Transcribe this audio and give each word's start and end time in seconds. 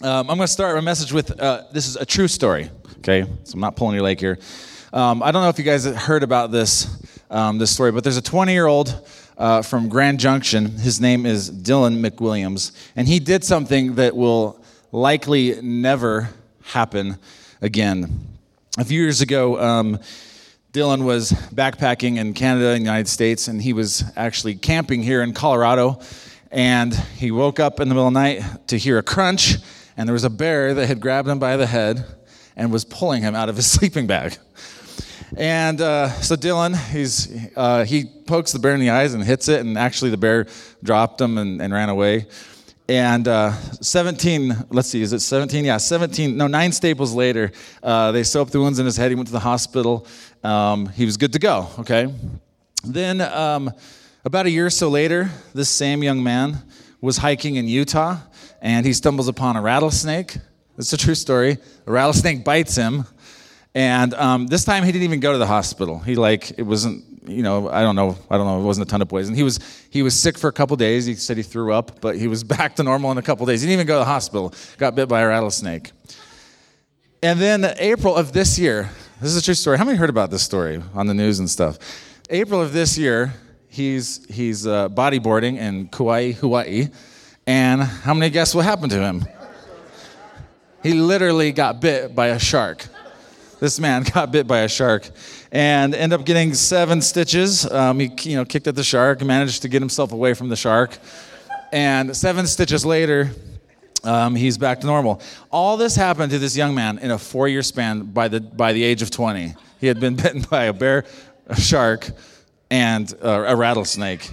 Um, 0.00 0.30
I'm 0.30 0.36
going 0.36 0.46
to 0.46 0.46
start 0.46 0.76
my 0.76 0.80
message 0.80 1.12
with 1.12 1.40
uh, 1.40 1.64
this 1.72 1.88
is 1.88 1.96
a 1.96 2.06
true 2.06 2.28
story. 2.28 2.70
Okay, 2.98 3.26
so 3.42 3.54
I'm 3.54 3.60
not 3.60 3.74
pulling 3.74 3.96
your 3.96 4.04
leg 4.04 4.20
here. 4.20 4.38
Um, 4.92 5.24
I 5.24 5.32
don't 5.32 5.42
know 5.42 5.48
if 5.48 5.58
you 5.58 5.64
guys 5.64 5.86
heard 5.86 6.22
about 6.22 6.52
this 6.52 7.02
um, 7.30 7.58
this 7.58 7.72
story, 7.72 7.90
but 7.90 8.04
there's 8.04 8.16
a 8.16 8.22
20 8.22 8.52
year 8.52 8.66
old 8.66 9.08
uh, 9.36 9.60
from 9.62 9.88
Grand 9.88 10.20
Junction. 10.20 10.70
His 10.70 11.00
name 11.00 11.26
is 11.26 11.50
Dylan 11.50 12.00
McWilliams, 12.00 12.70
and 12.94 13.08
he 13.08 13.18
did 13.18 13.42
something 13.42 13.96
that 13.96 14.14
will 14.14 14.64
likely 14.92 15.60
never 15.62 16.28
happen 16.62 17.18
again. 17.60 18.38
A 18.78 18.84
few 18.84 19.02
years 19.02 19.20
ago, 19.20 19.60
um, 19.60 19.98
Dylan 20.72 21.02
was 21.02 21.32
backpacking 21.32 22.18
in 22.18 22.34
Canada 22.34 22.68
and 22.68 22.76
the 22.76 22.84
United 22.84 23.08
States, 23.08 23.48
and 23.48 23.60
he 23.60 23.72
was 23.72 24.04
actually 24.14 24.54
camping 24.54 25.02
here 25.02 25.22
in 25.22 25.32
Colorado. 25.32 26.00
And 26.52 26.94
he 26.94 27.30
woke 27.30 27.58
up 27.58 27.80
in 27.80 27.88
the 27.88 27.94
middle 27.94 28.08
of 28.08 28.14
the 28.14 28.20
night 28.20 28.68
to 28.68 28.78
hear 28.78 28.96
a 28.96 29.02
crunch, 29.02 29.58
and 29.98 30.08
there 30.08 30.14
was 30.14 30.24
a 30.24 30.30
bear 30.30 30.74
that 30.74 30.86
had 30.86 31.00
grabbed 31.00 31.28
him 31.28 31.40
by 31.40 31.56
the 31.56 31.66
head 31.66 32.04
and 32.56 32.72
was 32.72 32.84
pulling 32.84 33.20
him 33.20 33.34
out 33.34 33.48
of 33.48 33.56
his 33.56 33.68
sleeping 33.70 34.06
bag. 34.06 34.38
And 35.36 35.80
uh, 35.80 36.10
so 36.12 36.36
Dylan, 36.36 36.74
he's, 36.90 37.50
uh, 37.56 37.84
he 37.84 38.04
pokes 38.04 38.52
the 38.52 38.60
bear 38.60 38.72
in 38.72 38.80
the 38.80 38.90
eyes 38.90 39.12
and 39.12 39.22
hits 39.22 39.48
it, 39.48 39.60
and 39.60 39.76
actually 39.76 40.10
the 40.10 40.16
bear 40.16 40.46
dropped 40.84 41.20
him 41.20 41.36
and, 41.36 41.60
and 41.60 41.74
ran 41.74 41.88
away. 41.88 42.28
And 42.88 43.26
uh, 43.26 43.52
17, 43.52 44.68
let's 44.70 44.88
see, 44.88 45.02
is 45.02 45.12
it 45.12 45.20
17? 45.20 45.64
Yeah, 45.64 45.76
17, 45.76 46.36
no, 46.36 46.46
nine 46.46 46.72
staples 46.72 47.12
later, 47.12 47.50
uh, 47.82 48.12
they 48.12 48.20
up 48.20 48.50
the 48.50 48.60
wounds 48.60 48.78
in 48.78 48.86
his 48.86 48.96
head. 48.96 49.10
He 49.10 49.16
went 49.16 49.26
to 49.26 49.32
the 49.32 49.40
hospital. 49.40 50.06
Um, 50.44 50.86
he 50.90 51.04
was 51.04 51.16
good 51.16 51.32
to 51.32 51.38
go, 51.38 51.68
okay? 51.80 52.14
Then, 52.84 53.20
um, 53.20 53.70
about 54.24 54.46
a 54.46 54.50
year 54.50 54.66
or 54.66 54.70
so 54.70 54.88
later, 54.88 55.28
this 55.54 55.68
same 55.68 56.02
young 56.04 56.22
man 56.22 56.62
was 57.00 57.18
hiking 57.18 57.56
in 57.56 57.68
Utah 57.68 58.18
and 58.60 58.84
he 58.84 58.92
stumbles 58.92 59.28
upon 59.28 59.56
a 59.56 59.62
rattlesnake. 59.62 60.36
It's 60.76 60.92
a 60.92 60.96
true 60.96 61.14
story. 61.14 61.58
A 61.86 61.90
rattlesnake 61.90 62.44
bites 62.44 62.76
him. 62.76 63.04
And 63.74 64.14
um, 64.14 64.46
this 64.46 64.64
time 64.64 64.84
he 64.84 64.92
didn't 64.92 65.04
even 65.04 65.20
go 65.20 65.32
to 65.32 65.38
the 65.38 65.46
hospital. 65.46 65.98
He 65.98 66.14
like 66.14 66.58
it 66.58 66.62
wasn't 66.62 67.04
you 67.28 67.42
know 67.42 67.68
I 67.68 67.82
don't 67.82 67.94
know 67.96 68.16
I 68.30 68.36
don't 68.36 68.46
know 68.46 68.60
it 68.60 68.64
wasn't 68.64 68.88
a 68.88 68.90
ton 68.90 69.02
of 69.02 69.08
poison. 69.08 69.34
He 69.34 69.42
was 69.42 69.60
he 69.90 70.02
was 70.02 70.18
sick 70.18 70.38
for 70.38 70.48
a 70.48 70.52
couple 70.52 70.76
days. 70.76 71.06
He 71.06 71.14
said 71.14 71.36
he 71.36 71.42
threw 71.42 71.72
up, 71.72 72.00
but 72.00 72.16
he 72.16 72.28
was 72.28 72.42
back 72.56 72.76
to 72.76 72.82
normal 72.82 73.12
in 73.12 73.18
a 73.18 73.22
couple 73.22 73.46
days. 73.46 73.60
He 73.60 73.66
didn't 73.66 73.80
even 73.80 73.86
go 73.86 73.94
to 73.94 74.00
the 74.00 74.04
hospital. 74.04 74.52
Got 74.78 74.94
bit 74.94 75.08
by 75.08 75.20
a 75.20 75.28
rattlesnake. 75.28 75.92
And 77.22 77.40
then 77.40 77.74
April 77.78 78.14
of 78.14 78.32
this 78.32 78.58
year, 78.58 78.90
this 79.20 79.30
is 79.30 79.36
a 79.36 79.42
true 79.42 79.54
story. 79.54 79.76
How 79.76 79.84
many 79.84 79.98
heard 79.98 80.10
about 80.10 80.30
this 80.30 80.42
story 80.42 80.80
on 80.94 81.08
the 81.08 81.14
news 81.14 81.40
and 81.40 81.50
stuff? 81.50 81.78
April 82.30 82.62
of 82.62 82.72
this 82.72 82.96
year, 82.96 83.34
he's 83.68 84.24
he's 84.26 84.66
uh, 84.66 84.88
bodyboarding 84.88 85.58
in 85.58 85.88
Kauai, 85.88 86.32
Hawaii, 86.32 86.88
and 87.46 87.82
how 87.82 88.14
many 88.14 88.30
guess 88.30 88.54
what 88.54 88.64
happened 88.64 88.92
to 88.92 89.00
him? 89.00 89.24
He 90.82 90.92
literally 90.94 91.52
got 91.52 91.80
bit 91.80 92.14
by 92.14 92.28
a 92.28 92.38
shark. 92.38 92.86
This 93.60 93.80
man 93.80 94.02
got 94.14 94.30
bit 94.30 94.46
by 94.46 94.60
a 94.60 94.68
shark 94.68 95.10
and 95.50 95.94
ended 95.94 96.20
up 96.20 96.26
getting 96.26 96.54
seven 96.54 97.00
stitches. 97.00 97.70
Um, 97.70 97.98
he 98.00 98.10
you 98.22 98.36
know 98.36 98.44
kicked 98.44 98.66
at 98.66 98.74
the 98.74 98.84
shark, 98.84 99.22
managed 99.22 99.62
to 99.62 99.68
get 99.68 99.82
himself 99.82 100.12
away 100.12 100.34
from 100.34 100.48
the 100.48 100.56
shark, 100.56 100.98
and 101.72 102.16
seven 102.16 102.46
stitches 102.46 102.84
later, 102.84 103.30
um, 104.04 104.34
he's 104.34 104.56
back 104.56 104.80
to 104.80 104.86
normal. 104.86 105.20
All 105.50 105.76
this 105.76 105.96
happened 105.96 106.30
to 106.32 106.38
this 106.38 106.56
young 106.56 106.74
man 106.74 106.98
in 106.98 107.10
a 107.10 107.18
four-year 107.18 107.62
span 107.62 108.02
by 108.02 108.28
the 108.28 108.40
by 108.40 108.72
the 108.72 108.82
age 108.82 109.02
of 109.02 109.10
20. 109.10 109.54
He 109.80 109.86
had 109.86 110.00
been 110.00 110.16
bitten 110.22 110.42
by 110.42 110.64
a 110.64 110.72
bear, 110.72 111.04
a 111.46 111.60
shark, 111.60 112.10
and 112.70 113.12
uh, 113.22 113.44
a 113.46 113.56
rattlesnake. 113.56 114.30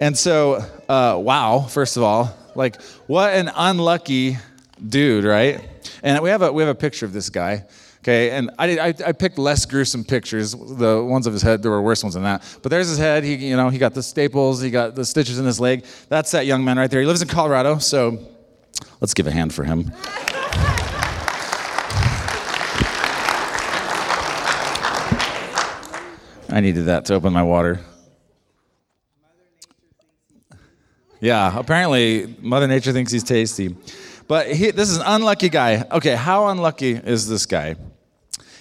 And 0.00 0.16
so, 0.16 0.64
uh, 0.88 1.18
wow, 1.18 1.60
first 1.60 1.96
of 1.96 2.02
all, 2.02 2.36
like 2.54 2.80
what 3.06 3.34
an 3.34 3.50
unlucky 3.54 4.38
dude, 4.86 5.24
right? 5.24 5.60
And 6.02 6.20
we 6.22 6.30
have 6.30 6.42
a 6.42 6.52
we 6.52 6.62
have 6.62 6.70
a 6.70 6.78
picture 6.78 7.06
of 7.06 7.12
this 7.12 7.30
guy. 7.30 7.66
Okay, 8.02 8.30
and 8.30 8.50
I, 8.58 8.78
I, 8.78 8.94
I, 9.08 9.12
picked 9.12 9.36
less 9.36 9.66
gruesome 9.66 10.04
pictures. 10.04 10.52
The 10.52 11.04
ones 11.04 11.26
of 11.26 11.34
his 11.34 11.42
head, 11.42 11.62
there 11.62 11.70
were 11.70 11.82
worse 11.82 12.02
ones 12.02 12.14
than 12.14 12.22
that. 12.22 12.42
But 12.62 12.70
there's 12.70 12.88
his 12.88 12.96
head. 12.96 13.24
He, 13.24 13.34
you 13.34 13.56
know, 13.58 13.68
he 13.68 13.76
got 13.76 13.92
the 13.92 14.02
staples. 14.02 14.62
He 14.62 14.70
got 14.70 14.94
the 14.94 15.04
stitches 15.04 15.38
in 15.38 15.44
his 15.44 15.60
leg. 15.60 15.84
That's 16.08 16.30
that 16.30 16.46
young 16.46 16.64
man 16.64 16.78
right 16.78 16.90
there. 16.90 17.00
He 17.00 17.06
lives 17.06 17.20
in 17.20 17.28
Colorado. 17.28 17.76
So 17.76 18.26
let's 19.02 19.12
give 19.12 19.26
a 19.26 19.30
hand 19.30 19.52
for 19.52 19.64
him. 19.64 19.92
I 26.50 26.60
needed 26.60 26.86
that 26.86 27.04
to 27.06 27.14
open 27.14 27.32
my 27.32 27.42
water. 27.42 27.80
Yeah, 31.20 31.56
apparently 31.56 32.34
Mother 32.40 32.66
Nature 32.66 32.92
thinks 32.92 33.12
he's 33.12 33.22
tasty. 33.22 33.76
But 34.26 34.50
he, 34.52 34.70
this 34.70 34.90
is 34.90 34.96
an 34.96 35.04
unlucky 35.06 35.48
guy. 35.48 35.84
Okay, 35.90 36.14
how 36.14 36.48
unlucky 36.48 36.92
is 36.92 37.28
this 37.28 37.46
guy? 37.46 37.76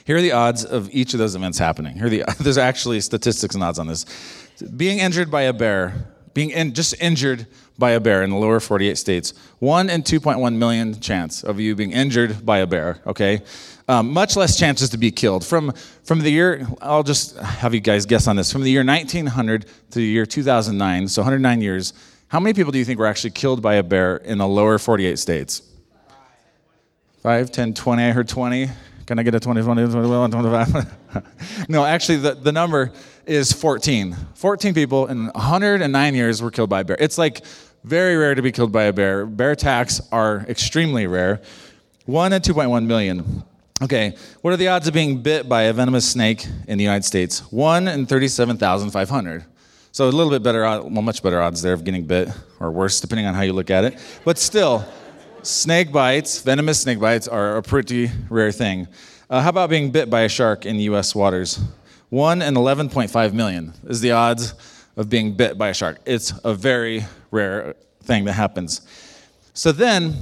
Here 0.04 0.18
are 0.18 0.22
the 0.22 0.32
odds 0.32 0.66
of 0.66 0.90
each 0.94 1.14
of 1.14 1.20
those 1.20 1.36
events 1.36 1.58
happening. 1.58 1.96
Here 1.96 2.10
the, 2.10 2.24
there's 2.40 2.58
actually 2.58 3.02
statistics 3.02 3.56
and 3.56 3.64
odds 3.64 3.80
on 3.80 3.88
this. 3.88 4.06
Being 4.76 5.00
injured 5.00 5.32
by 5.32 5.44
a 5.44 5.54
bear, 5.54 6.08
being 6.40 6.52
in, 6.52 6.74
just 6.74 6.96
injured 7.02 7.46
by 7.78 7.92
a 7.92 8.00
bear 8.00 8.24
in 8.24 8.30
the 8.30 8.36
lower 8.38 8.62
48 8.62 8.98
states, 8.98 9.34
1 9.60 9.90
in 9.90 10.02
2.1 10.02 10.56
million 10.56 10.98
chance 11.02 11.44
of 11.44 11.60
you 11.60 11.76
being 11.76 11.92
injured 11.92 12.46
by 12.46 12.60
a 12.60 12.66
bear, 12.66 13.02
okay? 13.06 13.42
Um, 13.90 14.14
much 14.14 14.38
less 14.38 14.58
chances 14.58 14.90
to 14.92 14.98
be 14.98 15.12
killed. 15.12 15.46
From, 15.46 15.74
from 16.06 16.20
the 16.20 16.32
year, 16.32 16.66
I'll 16.82 17.04
just 17.04 17.38
have 17.40 17.74
you 17.74 17.82
guys 17.82 18.06
guess 18.06 18.26
on 18.26 18.38
this, 18.38 18.54
from 18.54 18.62
the 18.62 18.72
year 18.72 18.86
1900 18.86 19.66
to 19.66 19.96
the 19.96 20.02
year 20.02 20.26
2009, 20.26 21.10
so 21.10 21.22
109 21.24 21.60
years, 21.60 21.92
how 22.30 22.40
many 22.40 22.54
people 22.54 22.72
do 22.72 22.80
you 22.80 22.86
think 22.86 23.00
were 23.00 23.06
actually 23.06 23.32
killed 23.32 23.62
by 23.62 23.76
a 23.76 23.84
bear 23.84 24.16
in 24.16 24.38
the 24.38 24.48
lower 24.48 24.80
48 24.80 25.20
states? 25.20 25.62
5, 27.22 27.52
10, 27.52 27.74
20. 27.74 28.02
I 28.02 28.12
heard 28.12 28.30
20. 28.30 28.70
Can 29.08 29.20
I 29.20 29.24
get 29.24 29.36
a 29.36 29.42
20, 29.42 29.62
20, 29.62 29.92
21, 29.92 30.32
25? 30.32 31.68
no, 31.68 31.84
actually, 31.84 32.20
the, 32.20 32.36
the 32.36 32.54
number 32.54 32.94
is 33.30 33.54
14. 33.54 34.16
14 34.34 34.74
people 34.74 35.06
in 35.06 35.28
109 35.28 36.16
years 36.16 36.42
were 36.42 36.50
killed 36.50 36.70
by 36.70 36.82
a 36.82 36.84
bear. 36.84 36.98
It's 37.00 37.20
like 37.20 37.46
very 37.84 38.18
rare 38.18 38.34
to 38.34 38.42
be 38.42 38.52
killed 38.52 38.72
by 38.72 38.86
a 38.86 38.94
bear. 38.94 39.26
Bear 39.28 39.52
attacks 39.52 40.02
are 40.12 40.46
extremely 40.50 41.06
rare. 41.06 41.40
1 42.08 42.34
in 42.34 42.42
2.1 42.42 42.86
million. 42.88 43.44
Okay, 43.84 44.16
what 44.42 44.52
are 44.52 44.58
the 44.58 44.68
odds 44.68 44.88
of 44.88 44.94
being 44.96 45.22
bit 45.22 45.48
by 45.48 45.64
a 45.64 45.74
venomous 45.74 46.10
snake 46.10 46.46
in 46.68 46.80
the 46.80 46.84
United 46.84 47.06
States? 47.06 47.40
1 47.52 47.88
in 47.88 48.08
37,500. 48.08 49.46
So 49.92 50.06
a 50.06 50.10
little 50.10 50.32
bit 50.32 50.44
better, 50.44 50.62
well, 50.62 50.90
much 50.90 51.22
better 51.22 51.40
odds 51.40 51.62
there 51.62 51.74
of 51.74 51.84
getting 51.84 52.06
bit, 52.06 52.30
or 52.60 52.72
worse, 52.72 53.00
depending 53.00 53.28
on 53.28 53.36
how 53.36 53.42
you 53.42 53.54
look 53.54 53.70
at 53.70 53.84
it. 53.84 54.00
But 54.26 54.40
still, 54.40 54.84
snake 55.44 55.92
bites, 55.92 56.42
venomous 56.42 56.82
snake 56.82 57.00
bites, 57.00 57.28
are 57.28 57.58
a 57.58 57.64
pretty 57.64 58.10
rare 58.30 58.52
thing. 58.52 58.88
Uh, 59.30 59.42
how 59.42 59.50
about 59.50 59.70
being 59.70 59.92
bit 59.92 60.10
by 60.10 60.22
a 60.22 60.30
shark 60.30 60.66
in 60.66 60.78
U.S. 60.78 61.14
waters? 61.14 61.60
1 62.10 62.42
in 62.42 62.56
11.5 62.56 63.34
million 63.34 63.74
is 63.88 64.02
the 64.02 64.12
odds 64.12 64.56
of 64.98 65.10
being 65.10 65.34
bit 65.34 65.58
by 65.58 65.70
a 65.70 65.74
shark. 65.74 66.00
It's 66.06 66.34
a 66.44 66.54
very 66.54 67.06
rare 67.32 67.76
thing 68.04 68.26
that 68.26 68.34
happens. 68.34 68.82
So 69.54 69.72
then, 69.72 70.16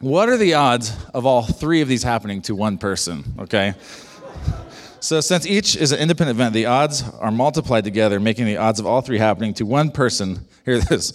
what 0.00 0.28
are 0.28 0.36
the 0.36 0.54
odds 0.54 0.92
of 1.14 1.26
all 1.26 1.42
three 1.42 1.82
of 1.82 1.88
these 1.88 2.02
happening 2.02 2.42
to 2.42 2.54
one 2.56 2.78
person? 2.78 3.24
Okay? 3.38 3.74
So, 4.98 5.20
since 5.20 5.46
each 5.46 5.76
is 5.76 5.92
an 5.92 6.00
independent 6.00 6.36
event, 6.36 6.52
the 6.52 6.66
odds 6.66 7.02
are 7.20 7.30
multiplied 7.30 7.84
together, 7.84 8.18
making 8.18 8.46
the 8.46 8.56
odds 8.56 8.80
of 8.80 8.86
all 8.86 9.00
three 9.00 9.18
happening 9.18 9.54
to 9.54 9.64
one 9.64 9.90
person. 9.90 10.46
Here 10.64 10.74
it 10.74 10.90
is 10.90 11.12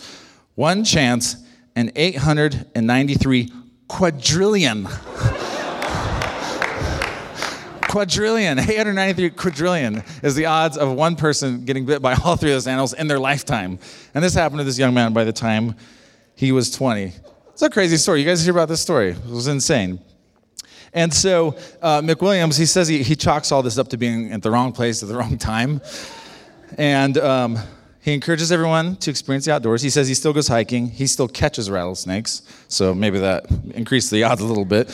one 0.55 0.83
chance 0.83 1.35
in 1.75 1.91
893 1.95 3.51
quadrillion. 3.87 4.87
quadrillion, 7.95 8.59
893 8.59 9.29
quadrillion 9.29 10.03
is 10.21 10.35
the 10.35 10.47
odds 10.47 10.75
of 10.75 10.91
one 10.91 11.15
person 11.15 11.63
getting 11.63 11.85
bit 11.85 12.01
by 12.01 12.13
all 12.25 12.35
three 12.35 12.49
of 12.49 12.55
those 12.55 12.67
animals 12.67 12.91
in 12.91 13.07
their 13.07 13.19
lifetime. 13.19 13.79
And 14.13 14.21
this 14.21 14.33
happened 14.33 14.59
to 14.59 14.65
this 14.65 14.77
young 14.77 14.93
man 14.93 15.13
by 15.13 15.23
the 15.23 15.31
time 15.31 15.75
he 16.35 16.51
was 16.51 16.69
20. 16.71 17.13
It's 17.53 17.61
a 17.61 17.69
crazy 17.69 17.95
story. 17.95 18.19
You 18.19 18.25
guys 18.25 18.43
hear 18.43 18.51
about 18.51 18.67
this 18.67 18.81
story? 18.81 19.11
It 19.11 19.29
was 19.29 19.47
insane. 19.47 20.01
And 20.91 21.13
so 21.13 21.55
uh, 21.81 22.01
McWilliams, 22.01 22.57
he 22.57 22.65
says 22.65 22.89
he, 22.89 23.01
he 23.01 23.15
chalks 23.15 23.53
all 23.53 23.63
this 23.63 23.77
up 23.77 23.87
to 23.87 23.97
being 23.97 24.33
at 24.33 24.41
the 24.41 24.51
wrong 24.51 24.73
place 24.73 25.01
at 25.01 25.07
the 25.07 25.15
wrong 25.17 25.37
time. 25.37 25.79
And 26.77 27.17
um, 27.17 27.57
he 28.01 28.13
encourages 28.13 28.51
everyone 28.51 28.97
to 28.97 29.09
experience 29.09 29.45
the 29.45 29.53
outdoors. 29.53 29.81
He 29.81 29.89
says 29.89 30.09
he 30.09 30.15
still 30.15 30.33
goes 30.33 30.49
hiking. 30.49 30.89
He 30.89 31.07
still 31.07 31.29
catches 31.29 31.69
rattlesnakes. 31.69 32.41
So 32.67 32.93
maybe 32.93 33.19
that 33.19 33.45
increased 33.73 34.11
the 34.11 34.23
odds 34.25 34.41
a 34.41 34.45
little 34.45 34.65
bit. 34.65 34.91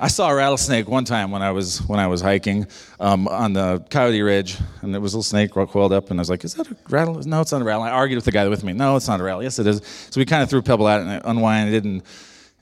I 0.00 0.08
saw 0.08 0.30
a 0.30 0.34
rattlesnake 0.34 0.88
one 0.88 1.04
time 1.04 1.30
when 1.30 1.42
I 1.42 1.50
was 1.50 1.78
when 1.88 1.98
I 1.98 2.06
was 2.06 2.20
hiking 2.20 2.66
um, 3.00 3.26
on 3.28 3.52
the 3.52 3.84
Coyote 3.90 4.22
Ridge, 4.22 4.56
and 4.82 4.94
there 4.94 5.00
was 5.00 5.14
a 5.14 5.16
little 5.16 5.24
snake 5.24 5.50
coiled 5.50 5.92
up, 5.92 6.10
and 6.10 6.18
I 6.18 6.22
was 6.22 6.30
like, 6.30 6.44
"Is 6.44 6.54
that 6.54 6.70
a 6.70 6.76
rattle? 6.88 7.14
No, 7.24 7.40
it's 7.40 7.52
not 7.52 7.62
a 7.62 7.64
rattle." 7.64 7.82
I 7.82 7.90
argued 7.90 8.16
with 8.16 8.24
the 8.24 8.32
guy 8.32 8.46
with 8.48 8.64
me. 8.64 8.72
No, 8.72 8.96
it's 8.96 9.08
not 9.08 9.20
a 9.20 9.22
rattle. 9.22 9.42
Yes, 9.42 9.58
it 9.58 9.66
is. 9.66 9.82
So 10.10 10.20
we 10.20 10.24
kind 10.24 10.42
of 10.42 10.50
threw 10.50 10.60
a 10.60 10.62
pebble 10.62 10.88
at 10.88 11.00
it 11.00 11.06
and 11.06 11.22
unwinded 11.24 11.74
it, 11.74 11.84
and 11.84 12.02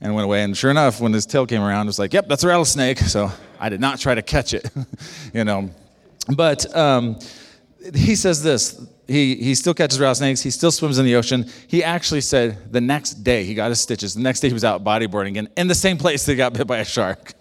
and 0.01 0.13
went 0.13 0.25
away. 0.25 0.43
And 0.43 0.55
sure 0.55 0.71
enough, 0.71 0.99
when 0.99 1.13
his 1.13 1.25
tail 1.25 1.45
came 1.45 1.61
around, 1.61 1.87
it 1.87 1.89
was 1.89 1.99
like, 1.99 2.13
yep, 2.13 2.27
that's 2.27 2.43
a 2.43 2.47
rattlesnake. 2.47 2.99
So 2.99 3.31
I 3.59 3.69
did 3.69 3.81
not 3.81 3.99
try 3.99 4.15
to 4.15 4.21
catch 4.21 4.53
it, 4.53 4.69
you 5.33 5.43
know. 5.43 5.69
But 6.35 6.75
um, 6.75 7.19
he 7.93 8.15
says 8.15 8.43
this. 8.43 8.85
He, 9.07 9.35
he 9.35 9.55
still 9.55 9.73
catches 9.73 9.99
rattlesnakes. 9.99 10.41
He 10.41 10.49
still 10.49 10.71
swims 10.71 10.99
in 10.99 11.05
the 11.05 11.15
ocean. 11.15 11.49
He 11.67 11.83
actually 11.83 12.21
said 12.21 12.71
the 12.73 12.81
next 12.81 13.23
day 13.23 13.45
he 13.45 13.53
got 13.53 13.69
his 13.69 13.79
stitches. 13.79 14.13
The 14.13 14.21
next 14.21 14.41
day 14.41 14.49
he 14.49 14.53
was 14.53 14.65
out 14.65 14.83
bodyboarding 14.83 15.29
again 15.29 15.49
in 15.55 15.67
the 15.67 15.75
same 15.75 15.97
place 15.97 16.25
that 16.25 16.33
he 16.33 16.37
got 16.37 16.53
bit 16.53 16.67
by 16.67 16.79
a 16.79 16.85
shark. 16.85 17.33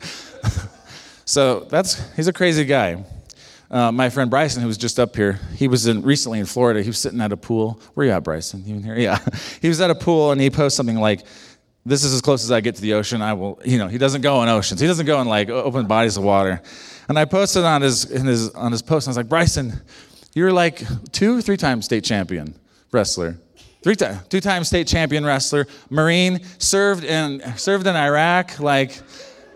so 1.25 1.61
that's 1.61 2.15
he's 2.15 2.29
a 2.29 2.33
crazy 2.33 2.65
guy. 2.65 3.05
Uh, 3.69 3.91
my 3.91 4.09
friend 4.11 4.31
Bryson, 4.31 4.63
who 4.63 4.69
was 4.69 4.79
just 4.79 5.01
up 5.01 5.17
here, 5.17 5.41
he 5.57 5.67
was 5.67 5.89
in, 5.89 6.03
recently 6.03 6.39
in 6.39 6.47
Florida. 6.47 6.83
He 6.83 6.89
was 6.89 6.99
sitting 6.99 7.21
at 7.21 7.33
a 7.33 7.37
pool. 7.37 7.81
Where 7.95 8.07
you 8.07 8.13
at, 8.13 8.23
Bryson? 8.23 8.63
You 8.65 8.77
in 8.77 8.85
here? 8.85 8.97
Yeah. 8.97 9.19
he 9.61 9.69
was 9.69 9.81
at 9.81 9.91
a 9.91 9.95
pool 9.95 10.31
and 10.31 10.41
he 10.41 10.51
posted 10.51 10.77
something 10.77 10.99
like, 10.99 11.27
"This 11.85 12.05
is 12.05 12.15
as 12.15 12.21
close 12.21 12.45
as 12.45 12.53
I 12.53 12.61
get 12.61 12.77
to 12.77 12.83
the 12.83 12.95
ocean. 12.95 13.23
I 13.23 13.33
will." 13.33 13.61
You 13.65 13.79
know, 13.79 13.89
he 13.89 13.99
doesn't 13.99 14.21
go 14.21 14.41
in 14.45 14.49
oceans. 14.49 14.81
He 14.81 14.87
doesn't 14.87 15.07
go 15.07 15.21
in 15.21 15.27
like 15.27 15.51
open 15.51 15.87
bodies 15.87 16.17
of 16.17 16.23
water. 16.23 16.63
And 17.09 17.19
I 17.19 17.25
posted 17.25 17.65
on 17.65 17.83
his, 17.83 18.03
his 18.05 18.51
on 18.51 18.73
his 18.73 18.83
post. 18.83 19.07
And 19.07 19.11
I 19.11 19.13
was 19.13 19.17
like, 19.17 19.29
Bryson, 19.29 19.81
you're 20.37 20.53
like 20.53 20.83
two, 21.13 21.41
three 21.41 21.57
times 21.57 21.87
state 21.87 22.05
champion 22.05 22.55
wrestler. 22.93 23.39
Three 23.83 23.97
two 24.29 24.41
time 24.41 24.65
state 24.65 24.87
champion 24.87 25.25
wrestler, 25.25 25.67
Marine, 25.89 26.41
served 26.59 27.05
in 27.05 27.41
served 27.57 27.87
in 27.87 27.97
Iraq, 27.97 28.61
like 28.61 29.01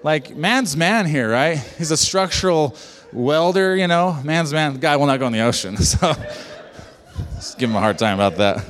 like 0.03 0.35
man's 0.35 0.79
man 0.79 1.05
here, 1.05 1.31
right? 1.31 1.59
He's 1.77 1.91
a 1.91 1.97
structural 1.99 2.77
welder, 3.12 3.77
you 3.77 3.88
know, 3.88 4.19
man's 4.25 4.55
man. 4.55 4.79
Guy 4.79 4.97
will 4.97 5.06
not 5.06 5.19
go 5.19 5.27
in 5.27 5.32
the 5.32 5.41
ocean. 5.41 5.77
So 5.85 6.15
just 7.35 7.59
give 7.59 7.69
him 7.69 7.77
a 7.77 7.81
hard 7.81 7.99
time 7.99 8.15
about 8.15 8.37
that. 8.38 8.65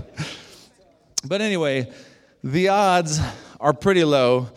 But 1.24 1.40
anyway, 1.40 1.92
the 2.42 2.70
odds 2.70 3.20
are 3.60 3.72
pretty 3.72 4.02
low 4.02 4.48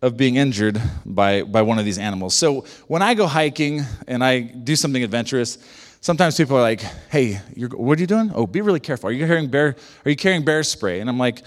of 0.00 0.16
being 0.16 0.36
injured 0.36 0.80
by, 1.04 1.42
by 1.42 1.62
one 1.62 1.78
of 1.78 1.84
these 1.84 1.98
animals. 1.98 2.34
So 2.34 2.66
when 2.86 3.02
I 3.02 3.14
go 3.14 3.26
hiking 3.26 3.82
and 4.06 4.22
I 4.22 4.40
do 4.40 4.76
something 4.76 5.02
adventurous, 5.02 5.58
sometimes 6.04 6.36
people 6.36 6.58
are 6.58 6.60
like, 6.60 6.82
"Hey, 7.10 7.40
what 7.72 7.98
are 7.98 8.00
you 8.00 8.06
doing? 8.06 8.30
Oh, 8.34 8.46
be 8.46 8.60
really 8.60 8.78
careful. 8.78 9.08
Are 9.08 9.12
you 9.12 9.26
carrying 9.26 9.48
bear? 9.48 9.74
Are 10.04 10.10
you 10.10 10.16
carrying 10.16 10.44
bear 10.44 10.62
spray?" 10.62 11.00
And 11.00 11.08
I'm 11.08 11.18
like, 11.18 11.42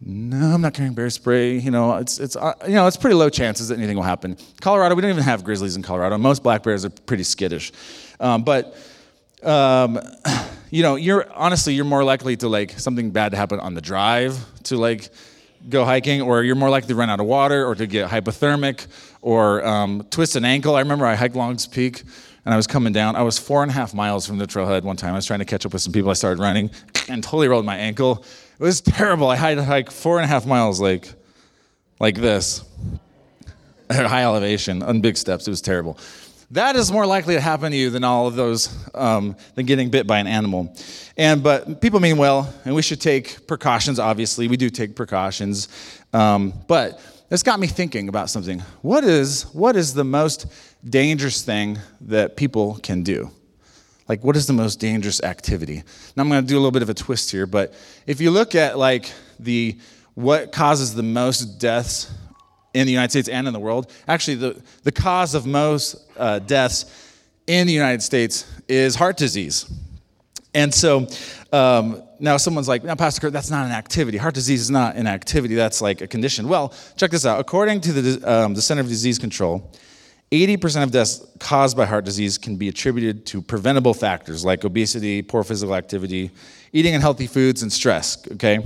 "No, 0.00 0.54
I'm 0.54 0.60
not 0.60 0.74
carrying 0.74 0.94
bear 0.94 1.08
spray. 1.10 1.58
You 1.58 1.70
know, 1.70 1.94
it's 1.98 2.18
it's 2.18 2.34
uh, 2.34 2.54
you 2.66 2.74
know, 2.74 2.88
it's 2.88 2.96
pretty 2.96 3.14
low 3.14 3.30
chances 3.30 3.68
that 3.68 3.78
anything 3.78 3.96
will 3.96 4.02
happen. 4.02 4.36
Colorado, 4.60 4.96
we 4.96 5.02
don't 5.02 5.12
even 5.12 5.22
have 5.22 5.44
grizzlies 5.44 5.76
in 5.76 5.82
Colorado. 5.82 6.18
Most 6.18 6.42
black 6.42 6.64
bears 6.64 6.84
are 6.84 6.90
pretty 6.90 7.24
skittish, 7.24 7.72
um, 8.20 8.42
but." 8.42 8.76
Um, 9.42 10.00
you 10.70 10.82
know, 10.82 10.96
you're 10.96 11.30
honestly 11.34 11.74
you're 11.74 11.84
more 11.84 12.02
likely 12.02 12.34
to 12.38 12.48
like 12.48 12.78
something 12.80 13.10
bad 13.10 13.32
to 13.32 13.36
happen 13.36 13.60
on 13.60 13.74
the 13.74 13.82
drive 13.82 14.34
to 14.64 14.78
like 14.78 15.10
go 15.68 15.84
hiking, 15.84 16.22
or 16.22 16.42
you're 16.42 16.56
more 16.56 16.70
likely 16.70 16.88
to 16.88 16.94
run 16.94 17.10
out 17.10 17.20
of 17.20 17.26
water, 17.26 17.66
or 17.66 17.74
to 17.74 17.86
get 17.86 18.08
hypothermic, 18.08 18.86
or 19.20 19.64
um, 19.66 20.06
twist 20.10 20.34
an 20.34 20.46
ankle. 20.46 20.76
I 20.76 20.80
remember 20.80 21.04
I 21.04 21.14
hiked 21.14 21.36
Longs 21.36 21.66
Peak, 21.66 22.04
and 22.44 22.52
I 22.52 22.56
was 22.56 22.66
coming 22.66 22.92
down. 22.92 23.16
I 23.16 23.22
was 23.22 23.38
four 23.38 23.62
and 23.62 23.70
a 23.70 23.74
half 23.74 23.94
miles 23.94 24.26
from 24.26 24.38
the 24.38 24.46
trailhead 24.46 24.82
one 24.82 24.96
time. 24.96 25.12
I 25.12 25.16
was 25.16 25.26
trying 25.26 25.38
to 25.38 25.44
catch 25.44 25.64
up 25.64 25.72
with 25.72 25.82
some 25.82 25.92
people. 25.92 26.10
I 26.10 26.14
started 26.14 26.40
running, 26.40 26.70
and 27.08 27.22
totally 27.22 27.48
rolled 27.48 27.64
my 27.64 27.76
ankle. 27.76 28.24
It 28.58 28.62
was 28.62 28.80
terrible. 28.80 29.28
I 29.28 29.36
had 29.36 29.56
to 29.56 29.64
hike 29.64 29.90
four 29.90 30.18
and 30.18 30.24
a 30.24 30.28
half 30.28 30.46
miles 30.46 30.80
like, 30.80 31.12
like 32.00 32.16
this, 32.16 32.64
at 33.88 34.06
high 34.06 34.24
elevation, 34.24 34.82
on 34.82 35.00
big 35.00 35.16
steps. 35.16 35.46
It 35.46 35.50
was 35.50 35.60
terrible. 35.60 35.98
That 36.50 36.76
is 36.76 36.92
more 36.92 37.06
likely 37.06 37.34
to 37.34 37.40
happen 37.40 37.72
to 37.72 37.76
you 37.76 37.90
than 37.90 38.04
all 38.04 38.26
of 38.26 38.36
those, 38.36 38.68
um, 38.94 39.34
than 39.54 39.66
getting 39.66 39.90
bit 39.90 40.06
by 40.06 40.18
an 40.18 40.26
animal. 40.26 40.76
And 41.16 41.42
but 41.42 41.80
people 41.80 42.00
mean 42.00 42.16
well, 42.16 42.52
and 42.64 42.74
we 42.74 42.82
should 42.82 43.00
take 43.00 43.46
precautions. 43.46 43.98
Obviously, 43.98 44.46
we 44.46 44.56
do 44.56 44.68
take 44.70 44.94
precautions. 44.94 45.68
Um, 46.12 46.52
but 46.68 47.00
this 47.28 47.42
got 47.42 47.58
me 47.58 47.66
thinking 47.66 48.08
about 48.08 48.30
something. 48.30 48.60
What 48.82 49.04
is 49.04 49.44
what 49.52 49.76
is 49.76 49.94
the 49.94 50.04
most 50.04 50.46
dangerous 50.88 51.42
thing 51.42 51.78
that 52.02 52.36
people 52.36 52.78
can 52.82 53.02
do? 53.02 53.30
Like, 54.08 54.22
what 54.22 54.36
is 54.36 54.46
the 54.46 54.52
most 54.52 54.80
dangerous 54.80 55.22
activity? 55.22 55.82
Now, 56.14 56.22
I'm 56.22 56.28
going 56.28 56.42
to 56.42 56.46
do 56.46 56.56
a 56.56 56.60
little 56.60 56.70
bit 56.70 56.82
of 56.82 56.90
a 56.90 56.94
twist 56.94 57.30
here, 57.30 57.46
but 57.46 57.72
if 58.06 58.20
you 58.20 58.30
look 58.30 58.54
at 58.54 58.78
like 58.78 59.10
the 59.38 59.78
what 60.14 60.52
causes 60.52 60.94
the 60.94 61.02
most 61.02 61.58
deaths 61.58 62.12
in 62.74 62.86
the 62.86 62.92
United 62.92 63.10
States 63.10 63.28
and 63.28 63.46
in 63.46 63.52
the 63.52 63.60
world. 63.60 63.90
Actually, 64.06 64.34
the, 64.34 64.62
the 64.82 64.92
cause 64.92 65.34
of 65.34 65.46
most 65.46 65.96
uh, 66.16 66.40
deaths 66.40 66.86
in 67.46 67.66
the 67.66 67.72
United 67.72 68.02
States 68.02 68.46
is 68.68 68.96
heart 68.96 69.16
disease. 69.16 69.70
And 70.54 70.72
so 70.72 71.06
um, 71.54 72.02
now 72.18 72.36
someone's 72.36 72.66
like, 72.66 72.82
now, 72.82 72.96
Pastor 72.96 73.20
Kurt, 73.20 73.32
that's 73.32 73.50
not 73.50 73.64
an 73.64 73.72
activity. 73.72 74.18
Heart 74.18 74.34
disease 74.34 74.60
is 74.60 74.70
not 74.70 74.96
an 74.96 75.06
activity, 75.06 75.54
that's 75.54 75.80
like 75.80 76.00
a 76.00 76.06
condition. 76.08 76.48
Well, 76.48 76.74
check 76.96 77.12
this 77.12 77.24
out. 77.24 77.38
According 77.38 77.80
to 77.82 77.92
the, 77.92 78.32
um, 78.32 78.54
the 78.54 78.62
Center 78.62 78.82
for 78.82 78.88
Disease 78.88 79.20
Control, 79.20 79.70
80% 80.32 80.82
of 80.82 80.90
deaths 80.90 81.24
caused 81.38 81.76
by 81.76 81.84
heart 81.84 82.04
disease 82.04 82.38
can 82.38 82.56
be 82.56 82.68
attributed 82.68 83.24
to 83.26 83.40
preventable 83.40 83.94
factors 83.94 84.44
like 84.44 84.64
obesity, 84.64 85.22
poor 85.22 85.44
physical 85.44 85.76
activity, 85.76 86.32
eating 86.72 86.96
unhealthy 86.96 87.28
foods, 87.28 87.62
and 87.62 87.72
stress. 87.72 88.26
Okay? 88.32 88.58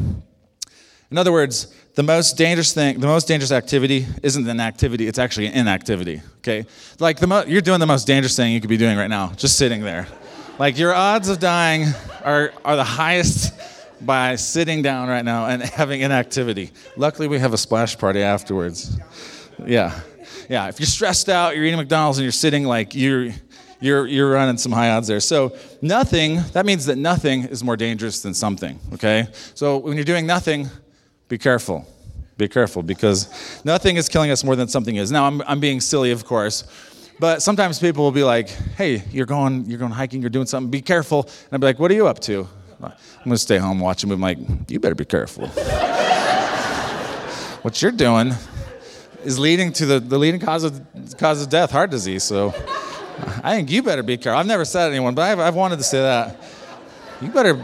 In 1.10 1.18
other 1.18 1.32
words, 1.32 1.74
the 1.94 2.02
most 2.02 2.38
dangerous 2.38 2.72
thing, 2.72 3.00
the 3.00 3.06
most 3.06 3.28
dangerous 3.28 3.52
activity 3.52 4.06
isn't 4.22 4.48
an 4.48 4.60
activity, 4.60 5.06
it's 5.06 5.18
actually 5.18 5.48
an 5.48 5.54
inactivity, 5.54 6.22
okay? 6.38 6.64
Like 7.00 7.18
the 7.18 7.26
mo- 7.26 7.44
you're 7.46 7.60
doing 7.60 7.80
the 7.80 7.86
most 7.86 8.06
dangerous 8.06 8.36
thing 8.36 8.52
you 8.52 8.60
could 8.60 8.70
be 8.70 8.76
doing 8.76 8.96
right 8.96 9.10
now, 9.10 9.32
just 9.36 9.58
sitting 9.58 9.82
there. 9.82 10.06
Like 10.58 10.76
your 10.76 10.92
odds 10.92 11.28
of 11.28 11.38
dying 11.38 11.86
are, 12.24 12.52
are 12.64 12.74
the 12.74 12.84
highest 12.84 13.54
by 14.00 14.34
sitting 14.34 14.82
down 14.82 15.08
right 15.08 15.24
now 15.24 15.46
and 15.46 15.62
having 15.80 16.00
inactivity. 16.00 16.72
Luckily, 16.96 17.28
we 17.28 17.38
have 17.38 17.52
a 17.52 17.58
splash 17.58 17.96
party 17.96 18.22
afterwards. 18.22 18.98
Yeah. 19.64 20.00
Yeah, 20.48 20.68
if 20.68 20.80
you're 20.80 20.86
stressed 20.86 21.28
out, 21.28 21.54
you're 21.54 21.64
eating 21.64 21.78
McDonald's 21.78 22.18
and 22.18 22.24
you're 22.24 22.32
sitting 22.32 22.64
like 22.64 22.94
you're 22.94 23.30
you're 23.80 24.06
you're 24.06 24.30
running 24.30 24.56
some 24.56 24.72
high 24.72 24.90
odds 24.90 25.06
there. 25.06 25.20
So 25.20 25.56
nothing, 25.80 26.40
that 26.52 26.66
means 26.66 26.86
that 26.86 26.96
nothing 26.98 27.44
is 27.44 27.62
more 27.62 27.76
dangerous 27.76 28.22
than 28.22 28.34
something, 28.34 28.80
okay? 28.94 29.28
So 29.54 29.78
when 29.78 29.96
you're 29.96 30.04
doing 30.04 30.26
nothing, 30.26 30.68
be 31.28 31.38
careful. 31.38 31.86
Be 32.36 32.48
careful 32.48 32.82
because 32.82 33.62
nothing 33.64 33.96
is 33.96 34.08
killing 34.08 34.30
us 34.30 34.42
more 34.42 34.56
than 34.56 34.68
something 34.68 34.96
is. 34.96 35.10
Now, 35.12 35.24
I'm, 35.24 35.42
I'm 35.42 35.60
being 35.60 35.80
silly, 35.80 36.12
of 36.12 36.24
course, 36.24 36.64
but 37.20 37.42
sometimes 37.42 37.78
people 37.78 38.04
will 38.04 38.12
be 38.12 38.22
like, 38.22 38.48
hey, 38.48 39.02
you're 39.10 39.26
going, 39.26 39.66
you're 39.66 39.78
going 39.78 39.92
hiking, 39.92 40.20
you're 40.20 40.30
doing 40.30 40.46
something, 40.46 40.70
be 40.70 40.82
careful. 40.82 41.22
And 41.22 41.52
I'll 41.52 41.58
be 41.58 41.66
like, 41.66 41.78
what 41.78 41.90
are 41.90 41.94
you 41.94 42.06
up 42.06 42.20
to? 42.20 42.48
I'm 42.80 42.92
to 43.30 43.38
stay 43.38 43.58
home, 43.58 43.80
watch 43.80 44.04
a 44.04 44.06
movie. 44.06 44.14
I'm 44.16 44.38
like, 44.38 44.70
you 44.70 44.78
better 44.78 44.94
be 44.94 45.04
careful. 45.04 45.48
what 47.62 47.82
you're 47.82 47.90
doing 47.90 48.32
is 49.24 49.38
leading 49.38 49.72
to 49.74 49.86
the, 49.86 50.00
the 50.00 50.16
leading 50.18 50.40
cause 50.40 50.62
of, 50.62 50.80
cause 51.18 51.42
of 51.42 51.48
death, 51.48 51.72
heart 51.72 51.90
disease. 51.90 52.22
So 52.22 52.54
I 53.42 53.56
think 53.56 53.70
you 53.70 53.82
better 53.82 54.04
be 54.04 54.16
careful. 54.16 54.38
I've 54.38 54.46
never 54.46 54.64
said 54.64 54.90
anyone, 54.90 55.14
but 55.14 55.22
I've, 55.22 55.40
I've 55.40 55.54
wanted 55.56 55.78
to 55.78 55.84
say 55.84 56.00
that. 56.00 56.40
You 57.20 57.30
better, 57.32 57.60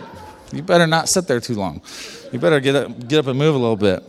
you 0.52 0.62
better 0.62 0.88
not 0.88 1.08
sit 1.08 1.28
there 1.28 1.38
too 1.38 1.54
long. 1.54 1.80
You 2.32 2.40
better 2.40 2.58
get 2.58 2.74
up, 2.74 3.08
get 3.08 3.20
up 3.20 3.28
and 3.28 3.38
move 3.38 3.54
a 3.54 3.58
little 3.58 3.76
bit. 3.76 4.02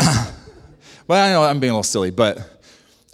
well, 1.06 1.22
I 1.22 1.30
know 1.30 1.44
I'm 1.44 1.60
being 1.60 1.72
a 1.72 1.74
little 1.74 1.82
silly, 1.82 2.10
but 2.10 2.51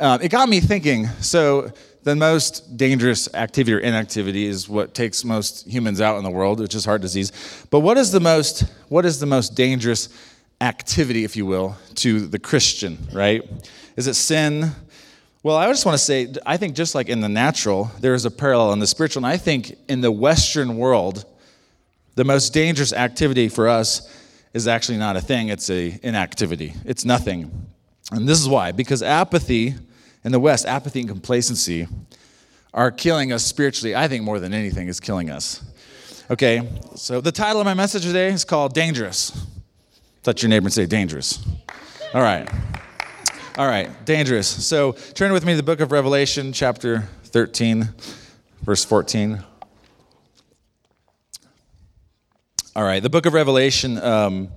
um, 0.01 0.23
it 0.23 0.31
got 0.31 0.49
me 0.49 0.61
thinking. 0.61 1.07
So, 1.21 1.73
the 2.05 2.15
most 2.17 2.77
dangerous 2.77 3.33
activity 3.35 3.75
or 3.75 3.81
inactivity 3.81 4.47
is 4.47 4.69
what 4.69 4.95
takes 4.95 5.25
most 5.25 5.67
humans 5.67 6.01
out 6.01 6.17
in 6.17 6.25
the 6.25 6.31
world, 6.31 6.61
which 6.61 6.75
is 6.75 6.85
heart 6.85 7.03
disease. 7.03 7.33
But 7.71 7.81
what 7.81 7.99
is 7.99 8.13
the 8.13 8.21
most 8.21 8.65
what 8.89 9.05
is 9.05 9.21
the 9.21 9.27
most 9.27 9.55
dangerous 9.55 10.09
activity, 10.61 11.25
if 11.25 11.37
you 11.37 11.47
will, 11.47 11.77
to 11.97 12.27
the 12.27 12.39
Christian, 12.39 12.99
right? 13.13 13.43
Is 13.97 14.07
it 14.07 14.15
sin? 14.15 14.73
Well, 15.43 15.57
I 15.57 15.69
just 15.69 15.87
want 15.87 15.97
to 15.97 16.05
say, 16.05 16.33
I 16.45 16.57
think 16.57 16.75
just 16.75 16.95
like 16.95 17.09
in 17.09 17.21
the 17.21 17.29
natural, 17.29 17.91
there 18.01 18.15
is 18.15 18.25
a 18.25 18.31
parallel 18.31 18.73
in 18.73 18.81
the 18.81 18.87
spiritual. 18.87 19.25
And 19.25 19.33
I 19.33 19.37
think 19.37 19.77
in 19.89 20.01
the 20.01 20.11
Western 20.11 20.77
world, 20.77 21.25
the 22.17 22.25
most 22.25 22.53
dangerous 22.53 22.93
activity 22.93 23.49
for 23.49 23.69
us 23.69 24.13
is 24.53 24.67
actually 24.67 24.99
not 24.99 25.17
a 25.17 25.21
thing, 25.21 25.49
it's 25.49 25.71
a 25.71 25.99
inactivity. 26.03 26.75
It's 26.85 27.05
nothing. 27.05 27.67
And 28.11 28.29
this 28.29 28.41
is 28.41 28.49
why 28.49 28.73
because 28.73 29.03
apathy 29.03 29.75
in 30.25 30.33
the 30.33 30.41
West, 30.41 30.67
apathy 30.67 31.01
and 31.01 31.09
complacency 31.09 31.87
are 32.75 32.91
killing 32.91 33.33
us 33.33 33.45
spiritually. 33.45 33.97
I 33.97 34.09
think 34.09 34.25
more 34.25 34.39
than 34.39 34.53
anything 34.53 34.89
is 34.89 35.01
killing 35.01 35.31
us. 35.31 35.65
Okay, 36.31 36.69
so 36.95 37.21
the 37.21 37.33
title 37.33 37.61
of 37.61 37.65
my 37.65 37.75
message 37.75 38.03
today 38.03 38.29
is 38.29 38.45
called 38.45 38.75
Dangerous. 38.75 39.47
Touch 40.23 40.43
your 40.43 40.51
neighbor 40.51 40.67
and 40.67 40.73
say, 40.73 40.87
Dangerous. 40.87 41.43
All 42.13 42.23
right. 42.23 42.49
All 43.59 43.67
right, 43.67 44.05
dangerous. 44.05 44.47
So 44.47 44.93
turn 44.93 45.33
with 45.33 45.45
me 45.45 45.55
to 45.55 45.57
the 45.57 45.65
book 45.65 45.81
of 45.81 45.91
Revelation, 45.91 46.53
chapter 46.53 47.09
13, 47.25 47.89
verse 48.63 48.85
14. 48.85 49.43
All 52.77 52.85
right, 52.85 53.03
the 53.03 53.11
book 53.11 53.27
of 53.27 53.33
Revelation, 53.33 53.99
um, 53.99 54.51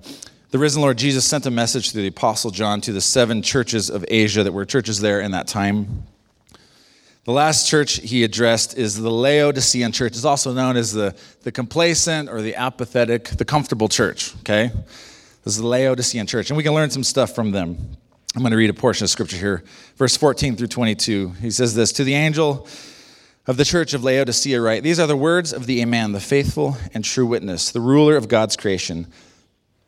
the 0.52 0.58
risen 0.58 0.82
Lord 0.82 0.98
Jesus 0.98 1.24
sent 1.24 1.46
a 1.46 1.50
message 1.50 1.92
through 1.92 2.02
the 2.02 2.08
Apostle 2.08 2.50
John 2.50 2.82
to 2.82 2.92
the 2.92 3.00
seven 3.00 3.40
churches 3.40 3.88
of 3.88 4.04
Asia 4.06 4.44
that 4.44 4.52
were 4.52 4.66
churches 4.66 5.00
there 5.00 5.22
in 5.22 5.30
that 5.30 5.48
time. 5.48 6.04
The 7.24 7.32
last 7.32 7.66
church 7.66 7.94
he 7.94 8.22
addressed 8.22 8.76
is 8.76 9.00
the 9.00 9.10
Laodicean 9.10 9.92
church. 9.92 10.12
It's 10.12 10.26
also 10.26 10.52
known 10.52 10.76
as 10.76 10.92
the, 10.92 11.16
the 11.42 11.52
complacent 11.52 12.28
or 12.28 12.42
the 12.42 12.54
apathetic, 12.54 13.30
the 13.30 13.46
comfortable 13.46 13.88
church, 13.88 14.34
okay? 14.40 14.70
This 15.42 15.54
is 15.54 15.56
the 15.56 15.66
Laodicean 15.66 16.26
church, 16.26 16.50
and 16.50 16.56
we 16.58 16.62
can 16.62 16.74
learn 16.74 16.90
some 16.90 17.04
stuff 17.04 17.34
from 17.34 17.52
them. 17.52 17.78
I'm 18.36 18.42
going 18.42 18.50
to 18.50 18.58
read 18.58 18.68
a 18.68 18.74
portion 18.74 19.04
of 19.04 19.10
scripture 19.10 19.38
here, 19.38 19.64
verse 19.96 20.18
14 20.18 20.56
through 20.56 20.66
22. 20.66 21.30
He 21.40 21.50
says 21.50 21.74
this 21.74 21.92
To 21.92 22.04
the 22.04 22.14
angel 22.14 22.68
of 23.46 23.56
the 23.56 23.64
church 23.64 23.94
of 23.94 24.04
Laodicea 24.04 24.60
write 24.60 24.82
These 24.82 25.00
are 25.00 25.06
the 25.06 25.16
words 25.16 25.54
of 25.54 25.64
the 25.64 25.80
Amen, 25.80 26.12
the 26.12 26.20
faithful 26.20 26.76
and 26.92 27.02
true 27.02 27.24
witness, 27.24 27.70
the 27.70 27.80
ruler 27.80 28.18
of 28.18 28.28
God's 28.28 28.54
creation. 28.54 29.06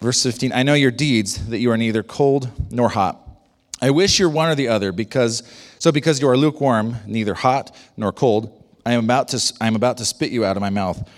Verse 0.01 0.23
15 0.23 0.53
I 0.53 0.63
know 0.63 0.75
your 0.75 0.91
deeds, 0.91 1.47
that 1.49 1.59
you 1.59 1.71
are 1.71 1.77
neither 1.77 2.03
cold 2.03 2.51
nor 2.71 2.89
hot. 2.89 3.21
I 3.81 3.91
wish 3.91 4.19
you're 4.19 4.29
one 4.29 4.49
or 4.49 4.55
the 4.55 4.69
other, 4.69 4.93
because 4.93 5.43
so 5.79 5.93
because 5.93 6.21
you 6.21 6.29
are 6.29 6.37
lukewarm, 6.37 6.97
neither 7.07 7.35
hot 7.35 7.77
nor 7.97 8.13
cold, 8.13 8.63
I 8.87 8.93
am 8.93 9.05
about 9.05 9.29
to, 9.29 9.53
I 9.61 9.67
am 9.67 9.77
about 9.77 9.99
to 9.99 10.05
spit 10.05 10.31
you 10.31 10.45
out 10.45 10.57
of 10.57 10.61
my 10.61 10.71
mouth. 10.71 11.09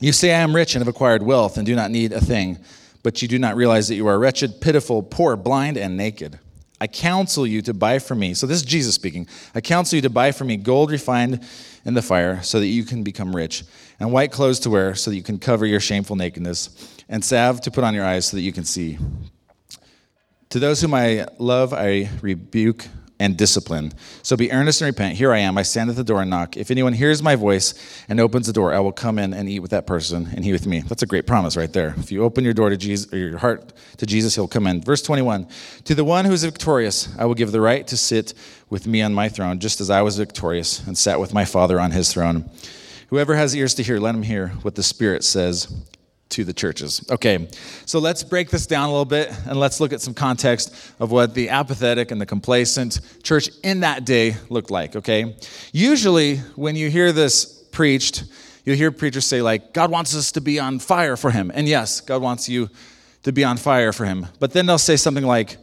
You 0.00 0.12
say, 0.12 0.32
I 0.32 0.40
am 0.40 0.54
rich 0.54 0.74
and 0.74 0.80
have 0.80 0.88
acquired 0.88 1.22
wealth 1.22 1.56
and 1.56 1.66
do 1.66 1.74
not 1.74 1.90
need 1.90 2.12
a 2.12 2.20
thing, 2.20 2.58
but 3.02 3.20
you 3.22 3.28
do 3.28 3.38
not 3.38 3.56
realize 3.56 3.88
that 3.88 3.96
you 3.96 4.06
are 4.06 4.18
wretched, 4.18 4.60
pitiful, 4.60 5.02
poor, 5.02 5.36
blind, 5.36 5.76
and 5.76 5.96
naked. 5.96 6.38
I 6.80 6.86
counsel 6.86 7.46
you 7.46 7.62
to 7.62 7.74
buy 7.74 7.98
from 7.98 8.20
me. 8.20 8.34
So 8.34 8.46
this 8.46 8.58
is 8.58 8.64
Jesus 8.64 8.94
speaking. 8.94 9.26
I 9.54 9.60
counsel 9.60 9.96
you 9.96 10.02
to 10.02 10.10
buy 10.10 10.30
from 10.30 10.46
me 10.46 10.56
gold 10.56 10.92
refined 10.92 11.44
in 11.84 11.94
the 11.94 12.02
fire 12.02 12.42
so 12.42 12.60
that 12.60 12.66
you 12.66 12.84
can 12.84 13.02
become 13.02 13.34
rich, 13.34 13.64
and 13.98 14.12
white 14.12 14.30
clothes 14.30 14.60
to 14.60 14.70
wear 14.70 14.94
so 14.94 15.10
that 15.10 15.16
you 15.16 15.22
can 15.22 15.38
cover 15.38 15.66
your 15.66 15.80
shameful 15.80 16.14
nakedness, 16.14 16.96
and 17.08 17.24
salve 17.24 17.60
to 17.62 17.70
put 17.70 17.84
on 17.84 17.94
your 17.94 18.04
eyes 18.04 18.26
so 18.26 18.36
that 18.36 18.42
you 18.42 18.52
can 18.52 18.64
see. 18.64 18.98
To 20.50 20.58
those 20.58 20.80
whom 20.80 20.94
I 20.94 21.26
love, 21.38 21.72
I 21.72 22.08
rebuke 22.22 22.86
and 23.20 23.36
discipline. 23.36 23.92
So 24.22 24.36
be 24.36 24.52
earnest 24.52 24.80
and 24.80 24.86
repent. 24.86 25.16
Here 25.16 25.32
I 25.32 25.38
am. 25.38 25.58
I 25.58 25.62
stand 25.62 25.90
at 25.90 25.96
the 25.96 26.04
door 26.04 26.20
and 26.20 26.30
knock. 26.30 26.56
If 26.56 26.70
anyone 26.70 26.92
hears 26.92 27.22
my 27.22 27.34
voice 27.34 27.74
and 28.08 28.20
opens 28.20 28.46
the 28.46 28.52
door, 28.52 28.72
I 28.72 28.78
will 28.78 28.92
come 28.92 29.18
in 29.18 29.34
and 29.34 29.48
eat 29.48 29.58
with 29.60 29.72
that 29.72 29.86
person 29.86 30.28
and 30.34 30.44
he 30.44 30.52
with 30.52 30.66
me. 30.66 30.80
That's 30.80 31.02
a 31.02 31.06
great 31.06 31.26
promise 31.26 31.56
right 31.56 31.72
there. 31.72 31.94
If 31.98 32.12
you 32.12 32.22
open 32.22 32.44
your 32.44 32.54
door 32.54 32.70
to 32.70 32.76
Jesus 32.76 33.12
or 33.12 33.18
your 33.18 33.38
heart 33.38 33.72
to 33.96 34.06
Jesus, 34.06 34.36
he'll 34.36 34.48
come 34.48 34.66
in. 34.66 34.80
Verse 34.80 35.02
21. 35.02 35.48
To 35.84 35.94
the 35.94 36.04
one 36.04 36.24
who 36.24 36.32
is 36.32 36.44
victorious, 36.44 37.08
I 37.18 37.24
will 37.24 37.34
give 37.34 37.50
the 37.50 37.60
right 37.60 37.86
to 37.88 37.96
sit 37.96 38.34
with 38.70 38.86
me 38.86 39.02
on 39.02 39.14
my 39.14 39.28
throne, 39.28 39.58
just 39.58 39.80
as 39.80 39.90
I 39.90 40.02
was 40.02 40.16
victorious 40.16 40.86
and 40.86 40.96
sat 40.96 41.18
with 41.18 41.34
my 41.34 41.44
Father 41.44 41.80
on 41.80 41.90
his 41.90 42.12
throne. 42.12 42.48
Whoever 43.08 43.34
has 43.34 43.56
ears 43.56 43.74
to 43.74 43.82
hear, 43.82 43.98
let 43.98 44.14
him 44.14 44.22
hear 44.22 44.48
what 44.62 44.76
the 44.76 44.82
Spirit 44.82 45.24
says 45.24 45.66
to 46.38 46.44
the 46.44 46.52
churches. 46.52 47.04
Okay, 47.10 47.48
so 47.84 47.98
let's 47.98 48.22
break 48.22 48.48
this 48.48 48.64
down 48.64 48.88
a 48.88 48.92
little 48.92 49.04
bit 49.04 49.28
and 49.46 49.58
let's 49.58 49.80
look 49.80 49.92
at 49.92 50.00
some 50.00 50.14
context 50.14 50.72
of 51.00 51.10
what 51.10 51.34
the 51.34 51.48
apathetic 51.48 52.12
and 52.12 52.20
the 52.20 52.26
complacent 52.26 53.00
church 53.24 53.50
in 53.64 53.80
that 53.80 54.04
day 54.04 54.36
looked 54.48 54.70
like, 54.70 54.94
okay? 54.94 55.34
Usually, 55.72 56.36
when 56.54 56.76
you 56.76 56.90
hear 56.90 57.10
this 57.10 57.64
preached, 57.72 58.22
you'll 58.64 58.76
hear 58.76 58.92
preachers 58.92 59.26
say, 59.26 59.42
like, 59.42 59.72
God 59.72 59.90
wants 59.90 60.14
us 60.14 60.30
to 60.32 60.40
be 60.40 60.60
on 60.60 60.78
fire 60.78 61.16
for 61.16 61.32
Him. 61.32 61.50
And 61.52 61.66
yes, 61.66 62.00
God 62.00 62.22
wants 62.22 62.48
you 62.48 62.70
to 63.24 63.32
be 63.32 63.42
on 63.42 63.56
fire 63.56 63.92
for 63.92 64.04
Him. 64.04 64.28
But 64.38 64.52
then 64.52 64.66
they'll 64.66 64.78
say 64.78 64.94
something 64.94 65.24
like, 65.24 65.56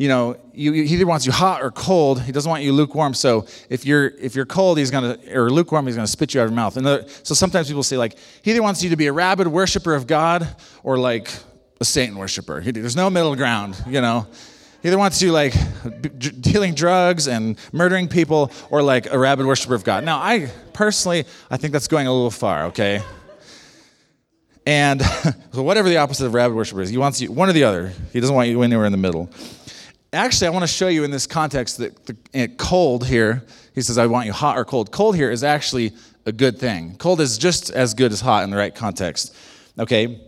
you 0.00 0.08
know, 0.08 0.38
you, 0.54 0.72
he 0.72 0.94
either 0.94 1.06
wants 1.06 1.26
you 1.26 1.32
hot 1.32 1.60
or 1.60 1.70
cold. 1.70 2.22
He 2.22 2.32
doesn't 2.32 2.48
want 2.48 2.62
you 2.62 2.72
lukewarm. 2.72 3.12
So 3.12 3.46
if 3.68 3.84
you're 3.84 4.06
if 4.06 4.34
you're 4.34 4.46
cold, 4.46 4.78
he's 4.78 4.90
gonna 4.90 5.18
or 5.30 5.50
lukewarm, 5.50 5.84
he's 5.84 5.94
gonna 5.94 6.06
spit 6.06 6.32
you 6.32 6.40
out 6.40 6.44
of 6.44 6.52
your 6.52 6.56
mouth. 6.56 6.78
And 6.78 6.86
so 7.22 7.34
sometimes 7.34 7.68
people 7.68 7.82
say 7.82 7.98
like 7.98 8.16
he 8.40 8.52
either 8.52 8.62
wants 8.62 8.82
you 8.82 8.88
to 8.88 8.96
be 8.96 9.08
a 9.08 9.12
rabid 9.12 9.46
worshiper 9.46 9.94
of 9.94 10.06
God 10.06 10.48
or 10.82 10.96
like 10.96 11.30
a 11.82 11.84
Satan 11.84 12.16
worshiper. 12.16 12.62
There's 12.62 12.96
no 12.96 13.10
middle 13.10 13.36
ground. 13.36 13.76
You 13.86 14.00
know, 14.00 14.26
he 14.80 14.88
either 14.88 14.96
wants 14.96 15.20
you 15.20 15.32
like 15.32 15.52
dealing 16.40 16.72
drugs 16.72 17.28
and 17.28 17.58
murdering 17.70 18.08
people 18.08 18.52
or 18.70 18.82
like 18.82 19.12
a 19.12 19.18
rabid 19.18 19.44
worshiper 19.44 19.74
of 19.74 19.84
God. 19.84 20.02
Now, 20.02 20.16
I 20.16 20.50
personally 20.72 21.26
I 21.50 21.58
think 21.58 21.74
that's 21.74 21.88
going 21.88 22.06
a 22.06 22.12
little 22.12 22.30
far. 22.30 22.64
Okay. 22.68 23.02
And 24.64 25.02
so 25.52 25.62
whatever 25.62 25.90
the 25.90 25.98
opposite 25.98 26.24
of 26.24 26.32
rabid 26.32 26.56
worshiper 26.56 26.80
is, 26.80 26.88
he 26.88 26.96
wants 26.96 27.20
you 27.20 27.30
one 27.30 27.50
or 27.50 27.52
the 27.52 27.64
other. 27.64 27.92
He 28.14 28.20
doesn't 28.20 28.34
want 28.34 28.48
you 28.48 28.62
anywhere 28.62 28.86
in 28.86 28.92
the 28.92 28.98
middle. 28.98 29.28
Actually, 30.12 30.48
I 30.48 30.50
want 30.50 30.64
to 30.64 30.66
show 30.66 30.88
you 30.88 31.04
in 31.04 31.12
this 31.12 31.26
context 31.26 31.78
that 31.78 32.06
the, 32.32 32.48
cold 32.58 33.06
here, 33.06 33.44
he 33.74 33.82
says, 33.82 33.96
I 33.96 34.06
want 34.06 34.26
you 34.26 34.32
hot 34.32 34.58
or 34.58 34.64
cold. 34.64 34.90
Cold 34.90 35.14
here 35.14 35.30
is 35.30 35.44
actually 35.44 35.92
a 36.26 36.32
good 36.32 36.58
thing. 36.58 36.96
Cold 36.96 37.20
is 37.20 37.38
just 37.38 37.70
as 37.70 37.94
good 37.94 38.10
as 38.10 38.20
hot 38.20 38.42
in 38.42 38.50
the 38.50 38.56
right 38.56 38.74
context. 38.74 39.36
Okay? 39.78 40.20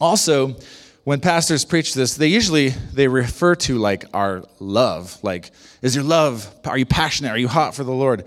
Also, 0.00 0.56
when 1.02 1.20
pastors 1.20 1.64
preach 1.64 1.94
this, 1.94 2.14
they 2.14 2.28
usually 2.28 2.68
they 2.68 3.08
refer 3.08 3.56
to 3.56 3.76
like 3.76 4.04
our 4.14 4.44
love. 4.60 5.18
Like, 5.22 5.50
is 5.82 5.96
your 5.96 6.04
love, 6.04 6.48
are 6.64 6.78
you 6.78 6.86
passionate? 6.86 7.30
Are 7.30 7.38
you 7.38 7.48
hot 7.48 7.74
for 7.74 7.82
the 7.82 7.92
Lord? 7.92 8.24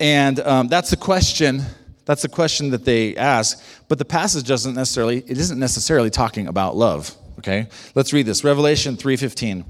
And 0.00 0.40
um, 0.40 0.68
that's 0.68 0.88
the 0.88 0.96
question. 0.96 1.62
That's 2.06 2.22
the 2.22 2.28
question 2.28 2.70
that 2.70 2.86
they 2.86 3.14
ask. 3.14 3.62
But 3.88 3.98
the 3.98 4.06
passage 4.06 4.46
doesn't 4.48 4.74
necessarily, 4.74 5.18
it 5.18 5.36
isn't 5.36 5.58
necessarily 5.58 6.08
talking 6.08 6.46
about 6.46 6.76
love. 6.76 7.14
Okay? 7.38 7.68
Let's 7.94 8.12
read 8.12 8.26
this. 8.26 8.42
Revelation 8.42 8.96
3.15. 8.96 9.64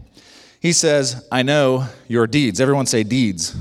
He 0.61 0.73
says, 0.73 1.27
I 1.33 1.43
know 1.43 1.87
your 2.07 2.27
deeds. 2.27 2.61
Everyone 2.61 2.87
say 2.87 3.03
deeds. 3.03 3.57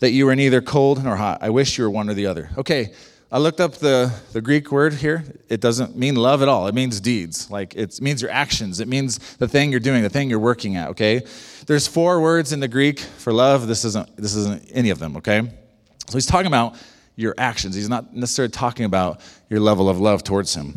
That 0.00 0.10
you 0.10 0.28
are 0.28 0.34
neither 0.34 0.60
cold 0.60 1.04
nor 1.04 1.16
hot. 1.16 1.38
I 1.40 1.50
wish 1.50 1.78
you 1.78 1.84
were 1.84 1.90
one 1.90 2.10
or 2.10 2.14
the 2.14 2.26
other. 2.26 2.50
Okay, 2.58 2.92
I 3.30 3.38
looked 3.38 3.60
up 3.60 3.74
the, 3.74 4.12
the 4.32 4.40
Greek 4.40 4.72
word 4.72 4.94
here. 4.94 5.22
It 5.48 5.60
doesn't 5.60 5.96
mean 5.96 6.16
love 6.16 6.42
at 6.42 6.48
all. 6.48 6.66
It 6.66 6.74
means 6.74 6.98
deeds. 7.00 7.48
Like 7.48 7.76
it 7.76 8.00
means 8.00 8.20
your 8.20 8.30
actions. 8.32 8.80
It 8.80 8.88
means 8.88 9.18
the 9.36 9.46
thing 9.46 9.70
you're 9.70 9.78
doing, 9.78 10.02
the 10.02 10.10
thing 10.10 10.28
you're 10.28 10.40
working 10.40 10.74
at, 10.76 10.88
okay? 10.88 11.22
There's 11.66 11.86
four 11.86 12.20
words 12.20 12.52
in 12.52 12.58
the 12.58 12.66
Greek 12.66 12.98
for 12.98 13.32
love. 13.32 13.68
This 13.68 13.84
isn't 13.84 14.16
this 14.16 14.34
isn't 14.34 14.68
any 14.72 14.90
of 14.90 14.98
them, 14.98 15.16
okay? 15.18 15.42
So 16.08 16.14
he's 16.14 16.26
talking 16.26 16.48
about 16.48 16.74
your 17.14 17.36
actions. 17.38 17.76
He's 17.76 17.88
not 17.88 18.12
necessarily 18.16 18.50
talking 18.50 18.84
about 18.84 19.20
your 19.48 19.60
level 19.60 19.88
of 19.88 20.00
love 20.00 20.24
towards 20.24 20.52
him. 20.54 20.74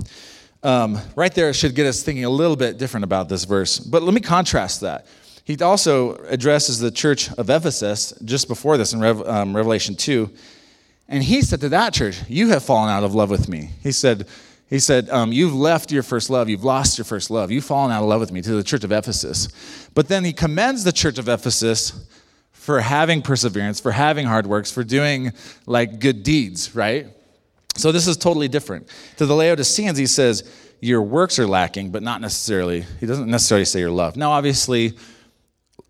Um, 0.62 1.00
right 1.16 1.34
there 1.34 1.52
should 1.54 1.74
get 1.74 1.88
us 1.88 2.04
thinking 2.04 2.24
a 2.24 2.30
little 2.30 2.56
bit 2.56 2.78
different 2.78 3.04
about 3.04 3.30
this 3.30 3.46
verse. 3.46 3.80
But 3.80 4.04
let 4.04 4.14
me 4.14 4.22
contrast 4.22 4.82
that. 4.82 5.08
He 5.46 5.58
also 5.62 6.16
addresses 6.26 6.80
the 6.80 6.92
church 6.92 7.32
of 7.34 7.50
Ephesus 7.50 8.14
just 8.24 8.48
before 8.48 8.78
this 8.78 8.94
in 8.94 9.02
Rev, 9.02 9.28
um, 9.28 9.56
Revelation 9.56 9.96
2. 9.96 10.30
And 11.10 11.22
he 11.22 11.42
said 11.42 11.62
to 11.62 11.70
that 11.70 11.94
church, 11.94 12.22
You 12.30 12.50
have 12.50 12.64
fallen 12.64 12.90
out 12.90 13.04
of 13.04 13.14
love 13.14 13.30
with 13.30 13.50
me. 13.50 13.72
He 13.82 13.92
said, 13.92 14.28
he 14.70 14.80
said, 14.80 15.10
um, 15.10 15.32
You've 15.34 15.54
left 15.54 15.92
your 15.92 16.02
first 16.02 16.30
love. 16.30 16.50
You've 16.50 16.64
lost 16.64 16.98
your 16.98 17.06
first 17.06 17.30
love. 17.30 17.52
You've 17.52 17.66
fallen 17.66 17.92
out 17.92 18.02
of 18.02 18.10
love 18.10 18.22
with 18.22 18.32
me 18.32 18.42
to 18.42 18.56
the 18.56 18.64
church 18.64 18.84
of 18.84 18.92
Ephesus. 18.92 19.90
But 19.94 20.08
then 20.08 20.24
he 20.24 20.34
commends 20.34 20.84
the 20.84 20.92
church 20.92 21.18
of 21.18 21.28
Ephesus 21.28 22.08
for 22.52 22.80
having 22.80 23.22
perseverance, 23.22 23.82
for 23.82 23.92
having 23.92 24.26
hard 24.26 24.48
works, 24.48 24.72
for 24.72 24.84
doing 24.84 25.34
like 25.66 26.00
good 26.00 26.24
deeds, 26.24 26.74
right? 26.74 27.08
So 27.76 27.92
this 27.92 28.08
is 28.08 28.16
totally 28.16 28.48
different. 28.48 28.88
To 29.18 29.26
the 29.26 29.36
Laodiceans, 29.36 29.98
he 29.98 30.08
says, 30.08 30.50
Your 30.80 31.02
works 31.02 31.38
are 31.38 31.48
lacking, 31.48 31.92
but 31.92 32.02
not 32.02 32.22
necessarily. 32.22 32.86
He 33.00 33.06
doesn't 33.06 33.30
necessarily 33.30 33.66
say 33.66 33.80
your 33.80 33.92
love. 33.92 34.16
Now, 34.16 34.32
obviously, 34.32 34.94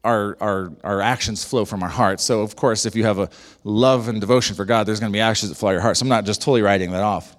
our, 0.03 0.37
our, 0.41 0.71
our 0.83 1.01
actions 1.01 1.43
flow 1.43 1.65
from 1.65 1.81
our 1.81 1.89
hearts. 1.89 2.23
So, 2.23 2.41
of 2.41 2.55
course, 2.55 2.85
if 2.85 2.95
you 2.95 3.03
have 3.03 3.19
a 3.19 3.29
love 3.63 4.09
and 4.09 4.19
devotion 4.19 4.55
for 4.55 4.65
God, 4.65 4.85
there's 4.85 4.99
going 4.99 5.11
to 5.11 5.15
be 5.15 5.21
actions 5.21 5.49
that 5.49 5.55
flow 5.55 5.71
your 5.71 5.81
heart. 5.81 5.97
So, 5.97 6.03
I'm 6.03 6.09
not 6.09 6.25
just 6.25 6.41
totally 6.41 6.61
writing 6.61 6.91
that 6.91 7.01
off. 7.01 7.35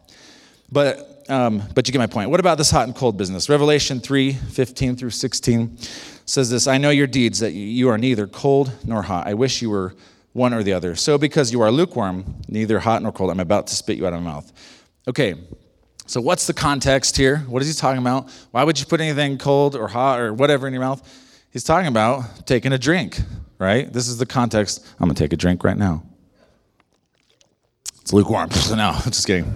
But, 0.72 1.26
um, 1.28 1.62
but 1.74 1.86
you 1.86 1.92
get 1.92 1.98
my 1.98 2.06
point. 2.06 2.30
What 2.30 2.40
about 2.40 2.58
this 2.58 2.70
hot 2.70 2.86
and 2.86 2.96
cold 2.96 3.16
business? 3.16 3.48
Revelation 3.48 4.00
3 4.00 4.32
15 4.32 4.96
through 4.96 5.10
16 5.10 5.76
says 6.26 6.50
this 6.50 6.66
I 6.66 6.78
know 6.78 6.90
your 6.90 7.06
deeds, 7.06 7.40
that 7.40 7.52
you 7.52 7.88
are 7.90 7.98
neither 7.98 8.26
cold 8.26 8.72
nor 8.84 9.02
hot. 9.02 9.26
I 9.26 9.34
wish 9.34 9.60
you 9.60 9.70
were 9.70 9.94
one 10.32 10.54
or 10.54 10.62
the 10.62 10.72
other. 10.72 10.96
So, 10.96 11.18
because 11.18 11.52
you 11.52 11.60
are 11.60 11.70
lukewarm, 11.70 12.36
neither 12.48 12.80
hot 12.80 13.02
nor 13.02 13.12
cold, 13.12 13.30
I'm 13.30 13.40
about 13.40 13.66
to 13.68 13.74
spit 13.74 13.98
you 13.98 14.06
out 14.06 14.14
of 14.14 14.22
my 14.22 14.32
mouth. 14.32 14.52
Okay, 15.06 15.34
so 16.06 16.20
what's 16.20 16.46
the 16.46 16.54
context 16.54 17.16
here? 17.16 17.38
What 17.40 17.60
is 17.60 17.68
he 17.68 17.74
talking 17.74 18.00
about? 18.00 18.30
Why 18.52 18.64
would 18.64 18.80
you 18.80 18.86
put 18.86 19.02
anything 19.02 19.36
cold 19.36 19.76
or 19.76 19.86
hot 19.86 20.18
or 20.18 20.32
whatever 20.32 20.66
in 20.66 20.72
your 20.72 20.82
mouth? 20.82 21.02
He's 21.54 21.62
talking 21.62 21.86
about 21.86 22.48
taking 22.48 22.72
a 22.72 22.78
drink, 22.78 23.16
right? 23.60 23.90
This 23.90 24.08
is 24.08 24.18
the 24.18 24.26
context. 24.26 24.84
I'm 24.98 25.06
going 25.06 25.14
to 25.14 25.22
take 25.22 25.32
a 25.32 25.36
drink 25.36 25.62
right 25.62 25.76
now. 25.76 26.02
It's 28.00 28.12
lukewarm. 28.12 28.48
no, 28.70 28.90
I'm 28.90 29.02
just 29.04 29.24
kidding. 29.24 29.54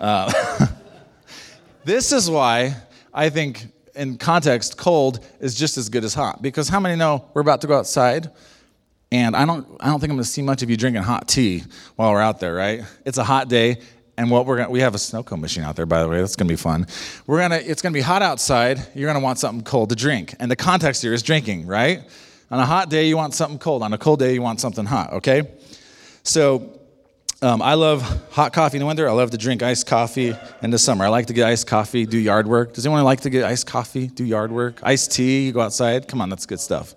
Uh, 0.00 0.66
this 1.84 2.10
is 2.10 2.28
why 2.28 2.74
I 3.14 3.30
think, 3.30 3.66
in 3.94 4.18
context, 4.18 4.78
cold 4.78 5.24
is 5.38 5.54
just 5.54 5.78
as 5.78 5.88
good 5.88 6.02
as 6.02 6.12
hot. 6.12 6.42
Because 6.42 6.68
how 6.68 6.80
many 6.80 6.96
know 6.96 7.30
we're 7.34 7.40
about 7.40 7.60
to 7.60 7.68
go 7.68 7.78
outside? 7.78 8.28
And 9.12 9.36
I 9.36 9.44
don't, 9.44 9.64
I 9.78 9.86
don't 9.86 10.00
think 10.00 10.10
I'm 10.10 10.16
going 10.16 10.24
to 10.24 10.28
see 10.28 10.42
much 10.42 10.64
of 10.64 10.70
you 10.70 10.76
drinking 10.76 11.04
hot 11.04 11.28
tea 11.28 11.62
while 11.94 12.10
we're 12.10 12.20
out 12.20 12.40
there, 12.40 12.52
right? 12.52 12.82
It's 13.04 13.18
a 13.18 13.24
hot 13.24 13.48
day. 13.48 13.76
And 14.18 14.30
what 14.30 14.46
we're 14.46 14.56
gonna, 14.56 14.70
we 14.70 14.80
have 14.80 14.94
a 14.94 14.98
snow 14.98 15.22
cone 15.22 15.40
machine 15.40 15.62
out 15.62 15.76
there, 15.76 15.86
by 15.86 16.02
the 16.02 16.08
way. 16.08 16.20
That's 16.20 16.36
gonna 16.36 16.48
be 16.48 16.56
fun. 16.56 16.86
We're 17.26 17.40
gonna, 17.40 17.56
it's 17.56 17.82
gonna 17.82 17.92
be 17.92 18.00
hot 18.00 18.22
outside. 18.22 18.80
You're 18.94 19.08
gonna 19.08 19.24
want 19.24 19.38
something 19.38 19.62
cold 19.62 19.90
to 19.90 19.94
drink. 19.94 20.34
And 20.40 20.50
the 20.50 20.56
context 20.56 21.02
here 21.02 21.12
is 21.12 21.22
drinking, 21.22 21.66
right? 21.66 22.02
On 22.50 22.58
a 22.58 22.64
hot 22.66 22.88
day, 22.88 23.08
you 23.08 23.16
want 23.16 23.34
something 23.34 23.58
cold. 23.58 23.82
On 23.82 23.92
a 23.92 23.98
cold 23.98 24.20
day, 24.20 24.32
you 24.32 24.40
want 24.40 24.60
something 24.60 24.86
hot, 24.86 25.12
okay? 25.14 25.50
So 26.22 26.80
um, 27.42 27.60
I 27.60 27.74
love 27.74 28.02
hot 28.30 28.54
coffee 28.54 28.78
in 28.78 28.80
the 28.80 28.86
winter. 28.86 29.06
I 29.08 29.12
love 29.12 29.30
to 29.32 29.36
drink 29.36 29.62
iced 29.62 29.86
coffee 29.86 30.34
in 30.62 30.70
the 30.70 30.78
summer. 30.78 31.04
I 31.04 31.08
like 31.08 31.26
to 31.26 31.34
get 31.34 31.46
iced 31.46 31.66
coffee, 31.66 32.06
do 32.06 32.18
yard 32.18 32.46
work. 32.46 32.72
Does 32.72 32.86
anyone 32.86 33.04
like 33.04 33.20
to 33.22 33.30
get 33.30 33.44
iced 33.44 33.66
coffee, 33.66 34.06
do 34.06 34.24
yard 34.24 34.50
work? 34.50 34.80
Iced 34.82 35.12
tea, 35.12 35.46
you 35.46 35.52
go 35.52 35.60
outside. 35.60 36.08
Come 36.08 36.22
on, 36.22 36.30
that's 36.30 36.46
good 36.46 36.60
stuff. 36.60 36.94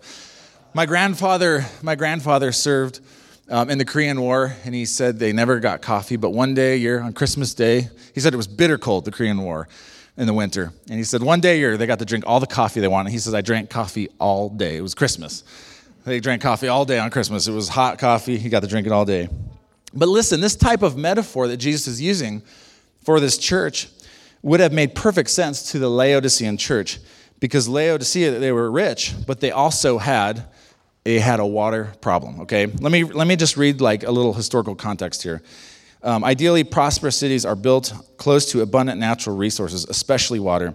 My 0.74 0.86
grandfather, 0.86 1.66
my 1.82 1.96
grandfather 1.96 2.54
served 2.54 3.02
um, 3.50 3.70
in 3.70 3.78
the 3.78 3.86
Korean 3.86 4.22
War, 4.22 4.56
and 4.64 4.76
he 4.76 4.86
said 4.86 5.20
they 5.20 5.34
never 5.34 5.60
got 5.60 5.82
coffee, 5.82 6.16
but 6.16 6.30
one 6.32 6.54
day 6.54 6.74
a 6.74 6.78
year, 6.78 7.02
on 7.02 7.14
Christmas 7.14 7.54
Day, 7.54 7.90
he 8.14 8.20
said 8.20 8.34
it 8.34 8.38
was 8.38 8.48
bitter 8.48 8.78
cold, 8.78 9.06
the 9.06 9.12
Korean 9.12 9.42
War, 9.42 9.68
in 10.18 10.28
the 10.28 10.34
winter. 10.34 10.72
And 10.90 10.98
he 10.98 11.04
said 11.04 11.24
one 11.24 11.40
day 11.40 11.56
a 11.56 11.60
year, 11.60 11.78
they 11.78 11.88
got 11.88 12.00
to 12.00 12.06
drink 12.06 12.26
all 12.28 12.40
the 12.40 12.48
coffee 12.48 12.80
they 12.80 12.88
wanted. 12.88 13.12
He 13.12 13.20
says, 13.20 13.34
I 13.34 13.42
drank 13.42 13.70
coffee 13.70 14.10
all 14.20 14.50
day. 14.50 14.78
It 14.78 14.82
was 14.82 14.94
Christmas. 14.94 15.44
They 16.06 16.20
drank 16.20 16.42
coffee 16.42 16.68
all 16.68 16.86
day 16.86 17.00
on 17.00 17.10
Christmas. 17.10 17.48
It 17.48 17.52
was 17.52 17.70
hot 17.70 18.00
coffee. 18.00 18.38
He 18.38 18.50
got 18.50 18.62
to 18.62 18.68
drink 18.68 18.86
it 18.88 18.94
all 18.94 19.06
day. 19.06 19.30
But 19.94 20.08
listen, 20.08 20.40
this 20.42 20.56
type 20.56 20.82
of 20.82 20.98
metaphor 20.98 21.48
that 21.48 21.58
Jesus 21.58 21.88
is 21.88 22.02
using 22.02 22.42
for 23.04 23.20
this 23.20 23.38
church 23.38 23.90
would 24.42 24.60
have 24.60 24.72
made 24.72 24.96
perfect 24.96 25.30
sense 25.30 25.72
to 25.72 25.80
the 25.80 25.90
Laodicean 25.90 26.58
church 26.58 27.00
because 27.40 27.68
Laodicea, 27.68 28.40
they 28.40 28.52
were 28.52 28.70
rich, 28.70 29.16
but 29.26 29.40
they 29.40 29.52
also 29.52 29.98
had 29.98 30.46
they 31.04 31.20
had 31.20 31.40
a 31.40 31.46
water 31.46 31.94
problem. 32.02 32.42
Okay, 32.42 32.66
let 32.68 32.92
me 32.92 33.04
let 33.04 33.28
me 33.28 33.36
just 33.36 33.58
read 33.58 33.82
like 33.82 34.04
a 34.04 34.12
little 34.12 34.34
historical 34.34 34.76
context 34.76 35.24
here. 35.24 35.42
Um, 36.02 36.24
ideally, 36.24 36.64
prosperous 36.64 37.18
cities 37.18 37.46
are 37.46 37.56
built 37.56 37.94
close 38.18 38.52
to 38.52 38.62
abundant 38.62 39.00
natural 39.00 39.36
resources, 39.36 39.86
especially 39.90 40.40
water. 40.40 40.74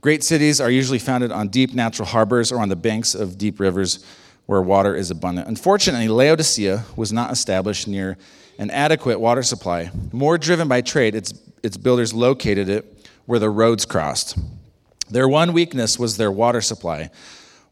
Great 0.00 0.22
cities 0.22 0.60
are 0.60 0.70
usually 0.70 0.98
founded 0.98 1.32
on 1.32 1.48
deep 1.48 1.74
natural 1.74 2.06
harbors 2.06 2.52
or 2.52 2.60
on 2.60 2.68
the 2.68 2.76
banks 2.76 3.14
of 3.14 3.38
deep 3.38 3.58
rivers 3.60 4.04
where 4.46 4.60
water 4.60 4.94
is 4.94 5.10
abundant. 5.10 5.48
Unfortunately, 5.48 6.08
Laodicea 6.08 6.84
was 6.96 7.12
not 7.12 7.32
established 7.32 7.88
near 7.88 8.16
an 8.58 8.70
adequate 8.70 9.18
water 9.18 9.42
supply. 9.42 9.90
More 10.12 10.38
driven 10.38 10.68
by 10.68 10.82
trade, 10.82 11.14
its, 11.14 11.32
its 11.62 11.76
builders 11.76 12.12
located 12.12 12.68
it 12.68 13.08
where 13.26 13.38
the 13.38 13.50
roads 13.50 13.86
crossed. 13.86 14.36
Their 15.08 15.28
one 15.28 15.52
weakness 15.52 15.98
was 15.98 16.16
their 16.16 16.30
water 16.30 16.60
supply. 16.60 17.10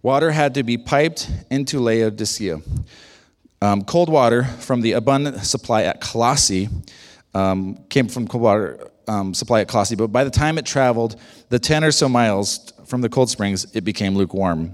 Water 0.03 0.33
had 0.33 0.55
to 0.55 0.65
be 0.65 0.77
piped 0.77 1.31
into 1.49 1.79
Laodicea. 1.79 2.61
Um, 3.61 3.85
cold 3.85 4.09
water 4.09 4.43
from 4.43 4.81
the 4.81 4.93
abundant 4.93 5.39
supply 5.45 5.85
at 5.85 6.01
Colossae 6.01 6.69
um, 7.35 7.79
came 7.89 8.09
from 8.09 8.27
cold 8.27 8.43
water 8.43 8.91
um, 9.07 9.33
supply 9.33 9.61
at 9.61 9.69
Colossae, 9.69 9.95
but 9.95 10.09
by 10.09 10.25
the 10.25 10.31
time 10.31 10.59
it 10.59 10.67
traveled 10.67 11.21
the 11.51 11.59
10 11.61 11.85
or 11.85 11.93
so 11.93 12.09
miles 12.09 12.73
from 12.87 13.01
the 13.01 13.09
cold 13.09 13.31
springs, 13.31 13.65
it 13.77 13.83
became 13.85 14.17
lukewarm. 14.17 14.73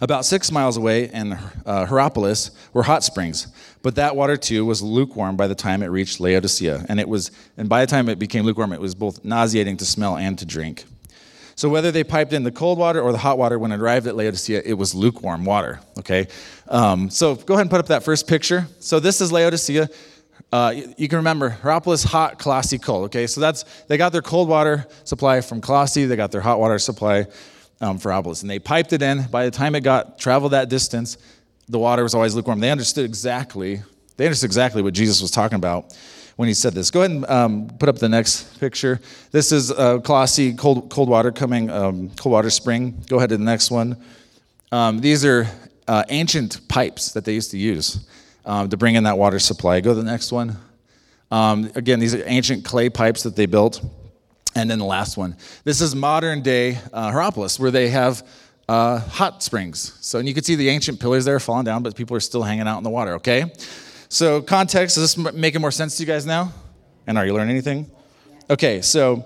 About 0.00 0.24
six 0.24 0.50
miles 0.50 0.76
away 0.76 1.10
in 1.10 1.32
uh, 1.32 1.86
Hierapolis 1.86 2.52
were 2.72 2.84
hot 2.84 3.02
springs, 3.02 3.48
but 3.82 3.96
that 3.96 4.14
water 4.14 4.36
too 4.36 4.64
was 4.64 4.80
lukewarm 4.80 5.36
by 5.36 5.48
the 5.48 5.54
time 5.54 5.82
it 5.82 5.86
reached 5.86 6.20
Laodicea, 6.20 6.86
and 6.88 7.00
it 7.00 7.08
was, 7.08 7.32
and 7.56 7.68
by 7.68 7.84
the 7.84 7.90
time 7.90 8.08
it 8.08 8.18
became 8.18 8.44
lukewarm, 8.44 8.72
it 8.72 8.80
was 8.80 8.94
both 8.94 9.24
nauseating 9.24 9.76
to 9.78 9.84
smell 9.84 10.16
and 10.16 10.38
to 10.38 10.46
drink. 10.46 10.84
So 11.60 11.68
whether 11.68 11.92
they 11.92 12.04
piped 12.04 12.32
in 12.32 12.42
the 12.42 12.50
cold 12.50 12.78
water 12.78 13.02
or 13.02 13.12
the 13.12 13.18
hot 13.18 13.36
water, 13.36 13.58
when 13.58 13.70
it 13.70 13.80
arrived 13.80 14.06
at 14.06 14.16
Laodicea, 14.16 14.62
it 14.64 14.72
was 14.72 14.94
lukewarm 14.94 15.44
water. 15.44 15.80
Okay, 15.98 16.26
um, 16.68 17.10
so 17.10 17.34
go 17.34 17.52
ahead 17.52 17.64
and 17.64 17.70
put 17.70 17.80
up 17.80 17.88
that 17.88 18.02
first 18.02 18.26
picture. 18.26 18.66
So 18.78 18.98
this 18.98 19.20
is 19.20 19.30
Laodicea. 19.30 19.90
Uh, 20.50 20.74
you, 20.96 21.06
can 21.06 21.18
remember 21.18 21.50
Hierapolis 21.50 22.02
hot, 22.02 22.38
Colossae 22.38 22.78
cold. 22.78 23.04
Okay, 23.04 23.26
so 23.26 23.42
that's 23.42 23.64
they 23.88 23.98
got 23.98 24.10
their 24.10 24.22
cold 24.22 24.48
water 24.48 24.86
supply 25.04 25.42
from 25.42 25.60
Colossae. 25.60 26.06
They 26.06 26.16
got 26.16 26.32
their 26.32 26.40
hot 26.40 26.58
water 26.58 26.78
supply 26.78 27.26
um, 27.82 27.98
for 27.98 28.10
Hierapolis, 28.10 28.40
and 28.40 28.50
they 28.50 28.58
piped 28.58 28.94
it 28.94 29.02
in. 29.02 29.26
By 29.30 29.44
the 29.44 29.50
time 29.50 29.74
it 29.74 29.82
got 29.82 30.18
traveled 30.18 30.52
that 30.52 30.70
distance, 30.70 31.18
the 31.68 31.78
water 31.78 32.02
was 32.02 32.14
always 32.14 32.34
lukewarm. 32.34 32.60
They 32.60 32.70
understood 32.70 33.04
exactly. 33.04 33.82
They 34.16 34.24
understood 34.24 34.48
exactly 34.48 34.80
what 34.80 34.94
Jesus 34.94 35.20
was 35.20 35.30
talking 35.30 35.56
about 35.56 35.94
when 36.36 36.48
he 36.48 36.54
said 36.54 36.72
this. 36.72 36.90
Go 36.90 37.00
ahead 37.00 37.10
and 37.10 37.26
um, 37.28 37.68
put 37.78 37.88
up 37.88 37.98
the 37.98 38.08
next 38.08 38.58
picture. 38.60 39.00
This 39.30 39.52
is 39.52 39.70
uh, 39.70 39.98
Colossae 40.00 40.54
cold, 40.54 40.90
cold 40.90 41.08
water 41.08 41.32
coming, 41.32 41.70
um, 41.70 42.10
cold 42.10 42.32
water 42.32 42.50
spring. 42.50 43.02
Go 43.08 43.16
ahead 43.16 43.30
to 43.30 43.36
the 43.36 43.44
next 43.44 43.70
one. 43.70 43.96
Um, 44.72 45.00
these 45.00 45.24
are 45.24 45.46
uh, 45.88 46.04
ancient 46.08 46.66
pipes 46.68 47.12
that 47.12 47.24
they 47.24 47.34
used 47.34 47.50
to 47.50 47.58
use 47.58 48.06
um, 48.44 48.68
to 48.68 48.76
bring 48.76 48.94
in 48.94 49.04
that 49.04 49.18
water 49.18 49.38
supply. 49.38 49.80
Go 49.80 49.90
to 49.90 50.00
the 50.02 50.10
next 50.10 50.32
one. 50.32 50.56
Um, 51.30 51.70
again, 51.74 52.00
these 52.00 52.14
are 52.14 52.22
ancient 52.26 52.64
clay 52.64 52.88
pipes 52.88 53.22
that 53.24 53.36
they 53.36 53.46
built. 53.46 53.84
And 54.56 54.68
then 54.68 54.80
the 54.80 54.84
last 54.84 55.16
one. 55.16 55.36
This 55.62 55.80
is 55.80 55.94
modern 55.94 56.42
day 56.42 56.78
uh, 56.92 57.12
Hierapolis, 57.12 57.60
where 57.60 57.70
they 57.70 57.88
have 57.88 58.26
uh, 58.68 58.98
hot 58.98 59.42
springs. 59.42 59.96
So, 60.00 60.18
and 60.18 60.26
you 60.26 60.34
can 60.34 60.42
see 60.42 60.56
the 60.56 60.68
ancient 60.68 60.98
pillars 60.98 61.24
there 61.24 61.38
falling 61.38 61.64
down, 61.64 61.82
but 61.82 61.94
people 61.94 62.16
are 62.16 62.20
still 62.20 62.42
hanging 62.42 62.66
out 62.66 62.78
in 62.78 62.84
the 62.84 62.90
water, 62.90 63.14
okay? 63.14 63.52
So, 64.10 64.42
context, 64.42 64.98
is 64.98 65.14
this 65.14 65.32
making 65.32 65.62
more 65.62 65.70
sense 65.70 65.96
to 65.96 66.02
you 66.02 66.06
guys 66.06 66.26
now? 66.26 66.52
And 67.06 67.16
are 67.16 67.24
you 67.24 67.32
learning 67.32 67.52
anything? 67.52 67.90
Okay, 68.50 68.82
so 68.82 69.24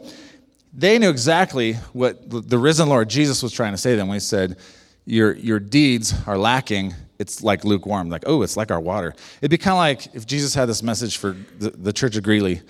they 0.72 0.98
knew 1.00 1.10
exactly 1.10 1.72
what 1.92 2.30
the 2.30 2.58
risen 2.58 2.88
Lord 2.88 3.10
Jesus 3.10 3.42
was 3.42 3.52
trying 3.52 3.72
to 3.72 3.78
say 3.78 3.90
to 3.90 3.96
them 3.96 4.06
when 4.06 4.14
he 4.16 4.20
said, 4.20 4.56
Your, 5.04 5.34
your 5.34 5.58
deeds 5.58 6.14
are 6.26 6.38
lacking 6.38 6.94
it's 7.18 7.42
like 7.42 7.64
lukewarm, 7.64 8.10
like, 8.10 8.24
oh, 8.26 8.42
it's 8.42 8.56
like 8.56 8.70
our 8.70 8.80
water. 8.80 9.14
It'd 9.40 9.50
be 9.50 9.58
kind 9.58 9.72
of 9.72 9.78
like 9.78 10.14
if 10.14 10.26
Jesus 10.26 10.54
had 10.54 10.68
this 10.68 10.82
message 10.82 11.16
for 11.16 11.36
the, 11.58 11.70
the 11.70 11.92
church 11.92 12.16
of 12.16 12.22
Greeley. 12.22 12.60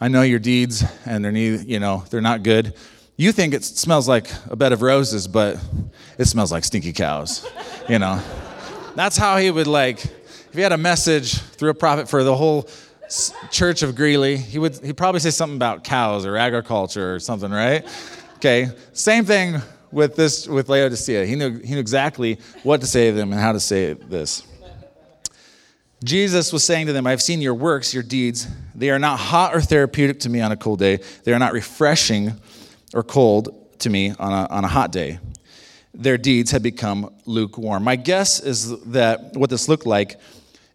I 0.00 0.08
know 0.08 0.22
your 0.22 0.38
deeds 0.38 0.82
and 1.06 1.24
they're, 1.24 1.32
need, 1.32 1.68
you 1.68 1.78
know, 1.78 2.04
they're 2.10 2.20
not 2.20 2.42
good. 2.42 2.74
You 3.16 3.30
think 3.30 3.54
it 3.54 3.64
smells 3.64 4.08
like 4.08 4.28
a 4.50 4.56
bed 4.56 4.72
of 4.72 4.82
roses, 4.82 5.28
but 5.28 5.62
it 6.18 6.24
smells 6.24 6.50
like 6.50 6.64
stinky 6.64 6.92
cows, 6.92 7.46
you 7.88 7.98
know. 7.98 8.20
That's 8.96 9.16
how 9.16 9.36
he 9.36 9.50
would 9.50 9.66
like, 9.66 10.02
if 10.52 10.56
he 10.56 10.60
had 10.60 10.72
a 10.72 10.76
message 10.76 11.38
through 11.38 11.70
a 11.70 11.74
prophet 11.74 12.10
for 12.10 12.22
the 12.24 12.36
whole 12.36 12.68
church 13.50 13.82
of 13.82 13.96
Greeley, 13.96 14.36
he 14.36 14.58
would 14.58 14.76
he'd 14.84 14.98
probably 14.98 15.18
say 15.18 15.30
something 15.30 15.56
about 15.56 15.82
cows 15.82 16.26
or 16.26 16.36
agriculture 16.36 17.14
or 17.14 17.20
something, 17.20 17.50
right? 17.50 17.86
Okay. 18.34 18.68
Same 18.92 19.24
thing 19.24 19.62
with 19.90 20.14
this 20.14 20.46
with 20.46 20.68
Laodicea. 20.68 21.24
He 21.24 21.36
knew, 21.36 21.58
he 21.60 21.72
knew 21.72 21.80
exactly 21.80 22.38
what 22.64 22.82
to 22.82 22.86
say 22.86 23.08
to 23.08 23.16
them 23.16 23.32
and 23.32 23.40
how 23.40 23.52
to 23.52 23.60
say 23.60 23.94
this. 23.94 24.42
Jesus 26.04 26.52
was 26.52 26.62
saying 26.62 26.88
to 26.88 26.92
them, 26.92 27.06
I've 27.06 27.22
seen 27.22 27.40
your 27.40 27.54
works, 27.54 27.94
your 27.94 28.02
deeds. 28.02 28.46
They 28.74 28.90
are 28.90 28.98
not 28.98 29.18
hot 29.18 29.54
or 29.54 29.62
therapeutic 29.62 30.20
to 30.20 30.28
me 30.28 30.42
on 30.42 30.52
a 30.52 30.56
cold 30.56 30.80
day. 30.80 30.98
They 31.24 31.32
are 31.32 31.38
not 31.38 31.54
refreshing 31.54 32.34
or 32.92 33.02
cold 33.02 33.78
to 33.78 33.88
me 33.88 34.10
on 34.18 34.32
a, 34.34 34.46
on 34.50 34.64
a 34.64 34.68
hot 34.68 34.92
day. 34.92 35.18
Their 35.94 36.18
deeds 36.18 36.50
had 36.50 36.62
become 36.62 37.14
lukewarm. 37.24 37.84
My 37.84 37.96
guess 37.96 38.38
is 38.38 38.82
that 38.84 39.32
what 39.32 39.48
this 39.48 39.66
looked 39.66 39.86
like 39.86 40.20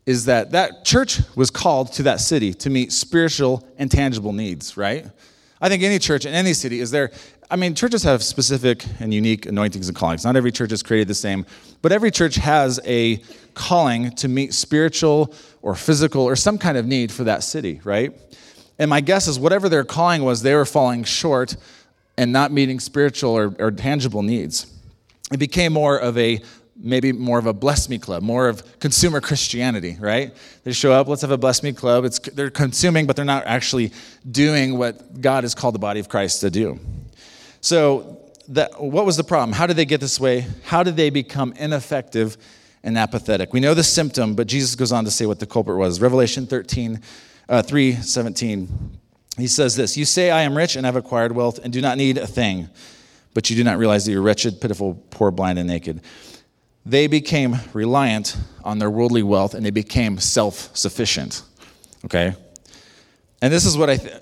is 0.08 0.26
that 0.26 0.52
that 0.52 0.86
church 0.86 1.20
was 1.36 1.52
called 1.52 1.92
to 1.94 2.04
that 2.04 2.20
city 2.20 2.54
to 2.56 2.72
meet 2.72 2.92
spiritual 2.92 3.68
and 3.78 3.92
tangible 3.92 4.34
needs, 4.34 4.76
right? 4.76 5.06
I 5.62 5.70
think 5.70 5.84
any 5.84 6.00
church 6.00 6.26
in 6.26 6.34
any 6.34 6.54
city 6.54 6.80
is 6.80 6.90
there 6.90 7.12
I 7.50 7.56
mean, 7.56 7.76
churches 7.76 8.04
have 8.04 8.24
specific 8.24 8.84
and 9.00 9.14
unique 9.14 9.46
anointings 9.46 9.88
and 9.88 9.96
callings. 9.96 10.26
Not 10.26 10.36
every 10.36 10.52
church 10.52 10.74
is 10.74 10.84
created 10.84 11.08
the 11.08 11.16
same, 11.16 11.46
but 11.82 11.94
every 11.94 12.12
church 12.12 12.36
has 12.36 12.78
a 12.84 13.22
calling 13.54 14.12
to 14.18 14.28
meet 14.28 14.54
spiritual 14.54 15.34
or 15.62 15.74
physical 15.74 16.24
or 16.24 16.36
some 16.36 16.58
kind 16.58 16.78
of 16.78 16.86
need 16.86 17.10
for 17.10 17.24
that 17.24 17.44
city, 17.44 17.80
right? 17.86 18.14
And 18.80 18.90
my 18.90 19.00
guess 19.00 19.30
is 19.30 19.40
whatever 19.40 19.70
their 19.70 19.86
calling 19.86 20.24
was, 20.24 20.42
they 20.42 20.56
were 20.56 20.66
falling 20.66 21.06
short 21.06 21.56
and 22.18 22.34
not 22.34 22.52
meeting 22.52 22.82
spiritual 22.82 23.32
or, 23.32 23.56
or 23.60 23.72
tangible 23.72 24.24
needs. 24.24 24.68
It 25.32 25.38
became 25.38 25.72
more 25.72 25.98
of 25.98 26.18
a 26.18 26.42
maybe 26.80 27.12
more 27.12 27.40
of 27.40 27.46
a 27.46 27.54
bless 27.54 27.90
me 27.90 27.98
club, 27.98 28.24
more 28.24 28.48
of 28.48 28.80
consumer 28.80 29.20
Christianity, 29.22 29.98
right? 30.00 30.36
They 30.64 30.72
show 30.72 30.92
up, 30.92 31.08
let's 31.08 31.22
have 31.22 31.32
a 31.32 31.38
bless 31.38 31.64
me 31.64 31.74
club. 31.74 32.06
It's, 32.06 32.20
they're 32.20 32.50
consuming, 32.50 33.08
but 33.08 33.16
they're 33.16 33.26
not 33.26 33.46
actually 33.46 33.92
doing 34.30 34.78
what 34.78 35.22
God 35.22 35.44
has 35.44 35.56
called 35.56 35.76
the 35.76 35.80
body 35.80 36.00
of 36.00 36.10
Christ 36.10 36.42
to 36.42 36.50
do. 36.50 36.80
So, 37.62 38.18
that, 38.50 38.82
what 38.82 39.06
was 39.06 39.18
the 39.18 39.24
problem? 39.24 39.54
How 39.54 39.68
did 39.68 39.76
they 39.76 39.86
get 39.86 40.00
this 40.00 40.20
way? 40.20 40.46
How 40.64 40.84
did 40.84 40.96
they 40.96 41.10
become 41.10 41.54
ineffective 41.54 42.38
and 42.84 42.98
apathetic? 42.98 43.54
We 43.54 43.60
know 43.60 43.74
the 43.74 43.84
symptom, 43.84 44.36
but 44.36 44.48
Jesus 44.48 44.76
goes 44.76 44.92
on 44.92 45.04
to 45.06 45.12
say 45.12 45.26
what 45.26 45.40
the 45.40 45.46
culprit 45.46 45.78
was. 45.78 46.00
Revelation 46.00 46.48
13, 46.48 47.02
uh, 47.50 47.62
3 47.62 47.94
17. 47.94 49.00
He 49.38 49.48
says 49.48 49.76
this 49.76 49.98
You 49.98 50.06
say, 50.06 50.32
I 50.32 50.42
am 50.42 50.56
rich 50.56 50.76
and 50.76 50.86
have 50.86 50.96
acquired 50.96 51.34
wealth 51.34 51.60
and 51.62 51.72
do 51.74 51.82
not 51.82 51.98
need 51.98 52.18
a 52.18 52.28
thing, 52.28 52.70
but 53.34 53.50
you 53.50 53.56
do 53.56 53.64
not 53.64 53.78
realize 53.78 54.06
that 54.06 54.12
you're 54.12 54.22
wretched, 54.22 54.62
pitiful, 54.62 54.96
poor, 55.10 55.30
blind, 55.32 55.60
and 55.60 55.68
naked. 55.68 56.02
They 56.88 57.08
became 57.08 57.58
reliant 57.74 58.38
on 58.64 58.80
their 58.80 58.90
worldly 58.90 59.22
wealth 59.22 59.54
and 59.54 59.66
they 59.66 59.72
became 59.72 60.20
self 60.20 60.74
sufficient. 60.74 61.44
Okay? 62.06 62.34
And 63.42 63.54
this 63.54 63.66
is 63.66 63.78
what 63.78 63.90
I, 63.90 63.98
th- 63.98 64.16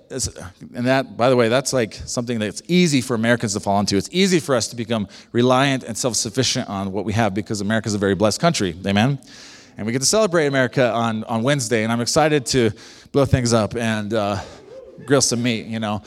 and 0.73 0.87
that, 0.87 1.15
by 1.15 1.29
the 1.29 1.35
way, 1.35 1.47
that's 1.47 1.73
like 1.73 1.93
something 1.93 2.39
that's 2.39 2.63
easy 2.67 3.01
for 3.01 3.13
Americans 3.13 3.53
to 3.53 3.59
fall 3.59 3.79
into. 3.79 3.95
It's 3.97 4.09
easy 4.11 4.39
for 4.39 4.55
us 4.55 4.67
to 4.69 4.75
become 4.75 5.07
reliant 5.31 5.83
and 5.83 5.95
self 5.95 6.15
sufficient 6.15 6.67
on 6.67 6.91
what 6.91 7.05
we 7.05 7.13
have 7.13 7.35
because 7.35 7.61
America 7.61 7.87
is 7.87 7.93
a 7.93 7.99
very 7.99 8.15
blessed 8.15 8.41
country. 8.41 8.75
Amen? 8.85 9.19
And 9.77 9.85
we 9.85 9.91
get 9.91 9.99
to 9.99 10.07
celebrate 10.07 10.47
America 10.47 10.91
on, 10.91 11.23
on 11.25 11.43
Wednesday, 11.43 11.83
and 11.83 11.93
I'm 11.93 12.01
excited 12.01 12.47
to 12.47 12.71
blow 13.11 13.25
things 13.25 13.53
up 13.53 13.75
and 13.75 14.11
uh, 14.11 14.41
grill 15.05 15.21
some 15.21 15.43
meat, 15.43 15.67
you 15.67 15.79
know. 15.79 16.01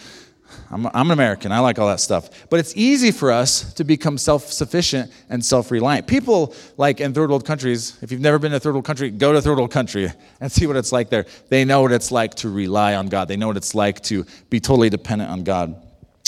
I'm, 0.70 0.86
I'm 0.86 1.06
an 1.06 1.10
American. 1.10 1.52
I 1.52 1.60
like 1.60 1.78
all 1.78 1.88
that 1.88 2.00
stuff. 2.00 2.48
But 2.50 2.60
it's 2.60 2.76
easy 2.76 3.10
for 3.10 3.30
us 3.30 3.72
to 3.74 3.84
become 3.84 4.18
self 4.18 4.52
sufficient 4.52 5.12
and 5.30 5.44
self 5.44 5.70
reliant. 5.70 6.06
People, 6.06 6.54
like 6.76 7.00
in 7.00 7.14
third 7.14 7.30
world 7.30 7.46
countries, 7.46 7.98
if 8.02 8.12
you've 8.12 8.20
never 8.20 8.38
been 8.38 8.50
to 8.50 8.56
a 8.56 8.60
third 8.60 8.74
world 8.74 8.84
country, 8.84 9.10
go 9.10 9.32
to 9.32 9.40
third 9.40 9.56
world 9.56 9.70
country 9.70 10.10
and 10.40 10.50
see 10.50 10.66
what 10.66 10.76
it's 10.76 10.92
like 10.92 11.10
there. 11.10 11.26
They 11.48 11.64
know 11.64 11.82
what 11.82 11.92
it's 11.92 12.10
like 12.10 12.34
to 12.36 12.50
rely 12.50 12.94
on 12.94 13.08
God, 13.08 13.28
they 13.28 13.36
know 13.36 13.48
what 13.48 13.56
it's 13.56 13.74
like 13.74 14.02
to 14.04 14.24
be 14.50 14.60
totally 14.60 14.90
dependent 14.90 15.30
on 15.30 15.44
God. 15.44 15.74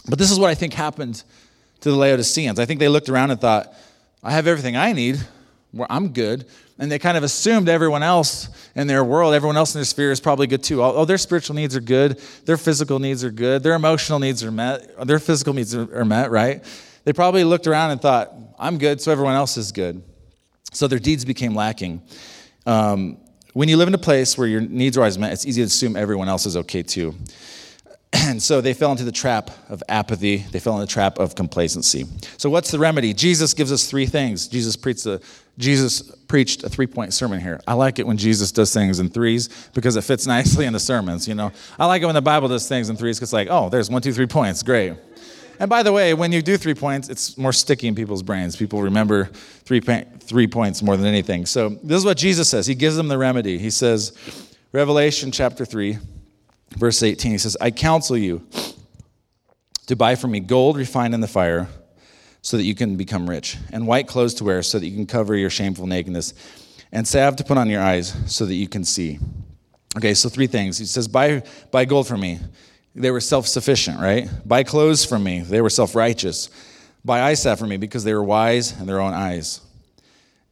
But 0.08 0.18
this 0.18 0.30
is 0.30 0.38
what 0.38 0.50
I 0.50 0.54
think 0.54 0.72
happened 0.72 1.22
to 1.80 1.90
the 1.90 1.96
Laodiceans. 1.96 2.58
I 2.58 2.66
think 2.66 2.80
they 2.80 2.88
looked 2.88 3.08
around 3.08 3.30
and 3.30 3.40
thought, 3.40 3.72
I 4.22 4.32
have 4.32 4.46
everything 4.46 4.76
I 4.76 4.92
need. 4.92 5.20
I'm 5.88 6.08
good 6.08 6.46
and 6.80 6.90
they 6.90 6.98
kind 6.98 7.16
of 7.16 7.22
assumed 7.22 7.68
everyone 7.68 8.02
else 8.02 8.48
in 8.74 8.86
their 8.86 9.04
world, 9.04 9.34
everyone 9.34 9.58
else 9.58 9.74
in 9.74 9.78
their 9.78 9.84
sphere 9.84 10.10
is 10.10 10.18
probably 10.18 10.46
good 10.46 10.62
too. 10.62 10.82
Oh, 10.82 11.04
their 11.04 11.18
spiritual 11.18 11.54
needs 11.54 11.76
are 11.76 11.80
good, 11.80 12.18
their 12.46 12.56
physical 12.56 12.98
needs 12.98 13.22
are 13.22 13.30
good, 13.30 13.62
their 13.62 13.74
emotional 13.74 14.18
needs 14.18 14.42
are 14.42 14.50
met, 14.50 15.06
their 15.06 15.18
physical 15.18 15.52
needs 15.52 15.74
are, 15.74 16.04
met, 16.06 16.30
right? 16.30 16.64
They 17.04 17.12
probably 17.12 17.44
looked 17.44 17.66
around 17.66 17.90
and 17.90 18.00
thought, 18.00 18.32
I'm 18.58 18.78
good, 18.78 19.00
so 19.00 19.12
everyone 19.12 19.34
else 19.34 19.58
is 19.58 19.72
good. 19.72 20.02
So 20.72 20.88
their 20.88 20.98
deeds 20.98 21.24
became 21.24 21.54
lacking. 21.54 22.02
Um, 22.64 23.18
when 23.52 23.68
you 23.68 23.76
live 23.76 23.88
in 23.88 23.94
a 23.94 23.98
place 23.98 24.38
where 24.38 24.46
your 24.46 24.62
needs 24.62 24.96
are 24.96 25.00
always 25.00 25.18
met, 25.18 25.32
it's 25.32 25.44
easy 25.44 25.60
to 25.60 25.66
assume 25.66 25.96
everyone 25.96 26.30
else 26.30 26.46
is 26.46 26.56
okay 26.56 26.82
too. 26.82 27.14
And 28.12 28.42
so 28.42 28.60
they 28.60 28.74
fell 28.74 28.90
into 28.90 29.04
the 29.04 29.12
trap 29.12 29.50
of 29.68 29.84
apathy. 29.88 30.38
They 30.38 30.58
fell 30.58 30.74
in 30.74 30.80
the 30.80 30.86
trap 30.86 31.18
of 31.18 31.36
complacency. 31.36 32.06
So 32.38 32.50
what's 32.50 32.72
the 32.72 32.78
remedy? 32.78 33.14
Jesus 33.14 33.54
gives 33.54 33.70
us 33.70 33.88
three 33.88 34.06
things. 34.06 34.48
Jesus 34.48 34.74
preached 34.74 35.06
a, 35.06 35.20
Jesus 35.60 36.02
preached 36.26 36.64
a 36.64 36.68
three-point 36.68 37.12
sermon 37.12 37.40
here. 37.40 37.60
I 37.66 37.74
like 37.74 37.98
it 37.98 38.06
when 38.06 38.16
Jesus 38.16 38.50
does 38.50 38.72
things 38.72 38.98
in 38.98 39.10
threes 39.10 39.48
because 39.74 39.96
it 39.96 40.02
fits 40.02 40.26
nicely 40.26 40.64
in 40.64 40.72
the 40.72 40.80
sermons. 40.80 41.28
You 41.28 41.34
know, 41.34 41.52
I 41.78 41.86
like 41.86 42.02
it 42.02 42.06
when 42.06 42.14
the 42.14 42.22
Bible 42.22 42.48
does 42.48 42.68
things 42.68 42.88
in 42.88 42.96
threes 42.96 43.18
because, 43.18 43.32
like, 43.32 43.48
oh, 43.50 43.68
there's 43.68 43.90
one, 43.90 44.02
two, 44.02 44.12
three 44.12 44.26
points. 44.26 44.62
Great. 44.62 44.94
And 45.58 45.68
by 45.68 45.82
the 45.82 45.92
way, 45.92 46.14
when 46.14 46.32
you 46.32 46.40
do 46.40 46.56
three 46.56 46.74
points, 46.74 47.10
it's 47.10 47.36
more 47.36 47.52
sticky 47.52 47.88
in 47.88 47.94
people's 47.94 48.22
brains. 48.22 48.56
People 48.56 48.80
remember 48.80 49.26
three, 49.26 49.80
three 49.80 50.46
points 50.46 50.82
more 50.82 50.96
than 50.96 51.06
anything. 51.06 51.44
So 51.44 51.68
this 51.68 51.98
is 51.98 52.04
what 52.04 52.16
Jesus 52.16 52.48
says. 52.48 52.66
He 52.66 52.74
gives 52.74 52.96
them 52.96 53.08
the 53.08 53.18
remedy. 53.18 53.58
He 53.58 53.68
says, 53.68 54.16
Revelation 54.72 55.30
chapter 55.30 55.66
3, 55.66 55.98
verse 56.78 57.02
18, 57.02 57.32
he 57.32 57.38
says, 57.38 57.58
I 57.60 57.70
counsel 57.70 58.16
you 58.16 58.46
to 59.86 59.96
buy 59.96 60.14
from 60.14 60.30
me 60.30 60.40
gold 60.40 60.78
refined 60.78 61.12
in 61.12 61.20
the 61.20 61.28
fire 61.28 61.68
so 62.42 62.56
that 62.56 62.64
you 62.64 62.74
can 62.74 62.96
become 62.96 63.28
rich, 63.28 63.56
and 63.72 63.86
white 63.86 64.06
clothes 64.06 64.34
to 64.34 64.44
wear 64.44 64.62
so 64.62 64.78
that 64.78 64.86
you 64.86 64.94
can 64.94 65.06
cover 65.06 65.36
your 65.36 65.50
shameful 65.50 65.86
nakedness, 65.86 66.34
and 66.92 67.06
salve 67.06 67.36
to 67.36 67.44
put 67.44 67.58
on 67.58 67.68
your 67.68 67.82
eyes 67.82 68.14
so 68.26 68.46
that 68.46 68.54
you 68.54 68.68
can 68.68 68.84
see. 68.84 69.18
Okay, 69.96 70.14
so 70.14 70.28
three 70.28 70.46
things. 70.46 70.78
He 70.78 70.84
says, 70.84 71.08
Buy, 71.08 71.42
buy 71.70 71.84
gold 71.84 72.06
from 72.06 72.20
me. 72.20 72.38
They 72.94 73.10
were 73.10 73.20
self 73.20 73.46
sufficient, 73.46 74.00
right? 74.00 74.28
Buy 74.46 74.62
clothes 74.62 75.04
from 75.04 75.22
me. 75.22 75.40
They 75.40 75.60
were 75.60 75.70
self 75.70 75.94
righteous. 75.94 76.50
Buy 77.04 77.22
eye 77.22 77.34
salve 77.34 77.62
me 77.62 77.76
because 77.76 78.04
they 78.04 78.14
were 78.14 78.22
wise 78.22 78.78
in 78.78 78.86
their 78.86 79.00
own 79.00 79.14
eyes. 79.14 79.60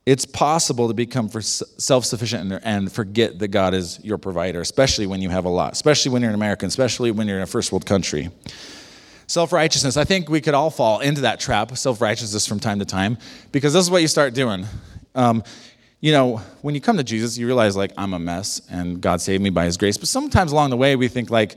It's 0.07 0.25
possible 0.25 0.89
to 0.89 0.95
become 0.95 1.29
self 1.29 2.05
sufficient 2.05 2.61
and 2.65 2.91
forget 2.91 3.39
that 3.41 3.49
God 3.49 3.75
is 3.75 4.03
your 4.03 4.17
provider, 4.17 4.61
especially 4.61 5.07
when 5.07 5.21
you 5.21 5.29
have 5.29 5.45
a 5.45 5.51
lot, 5.51 5.73
especially 5.73 6.13
when 6.13 6.23
you're 6.23 6.31
an 6.31 6.35
American, 6.35 6.69
especially 6.69 7.11
when 7.11 7.29
you're 7.29 7.37
in 7.37 7.43
a 7.43 7.47
first 7.47 7.73
world 7.73 7.85
country. 7.85 8.31
Self 9.29 9.53
righteousness, 9.53 9.99
I 9.99 10.05
think 10.05 10.31
we 10.31 10.41
could 10.41 10.55
all 10.55 10.71
fall 10.71 11.01
into 11.01 11.21
that 11.21 11.39
trap, 11.39 11.77
self 11.77 12.01
righteousness 12.01 12.47
from 12.47 12.59
time 12.59 12.79
to 12.79 12.87
time, 12.87 13.19
because 13.53 13.75
this 13.75 13.85
is 13.85 13.91
what 13.91 14.01
you 14.01 14.09
start 14.09 14.33
doing. 14.33 14.67
Um, 15.15 15.45
you 16.01 16.13
know, 16.13 16.39
when 16.63 16.75
you 16.75 16.81
come 16.81 16.97
to 16.97 17.05
Jesus, 17.05 17.37
you 17.37 17.47
realize, 17.47 17.77
like, 17.77 17.93
I'm 17.99 18.15
a 18.15 18.19
mess 18.19 18.63
and 18.71 19.01
God 19.03 19.21
saved 19.21 19.43
me 19.43 19.51
by 19.51 19.67
his 19.67 19.77
grace. 19.77 19.99
But 19.99 20.09
sometimes 20.09 20.53
along 20.53 20.71
the 20.71 20.79
way, 20.79 20.97
we 20.97 21.09
think, 21.09 21.29
like, 21.29 21.57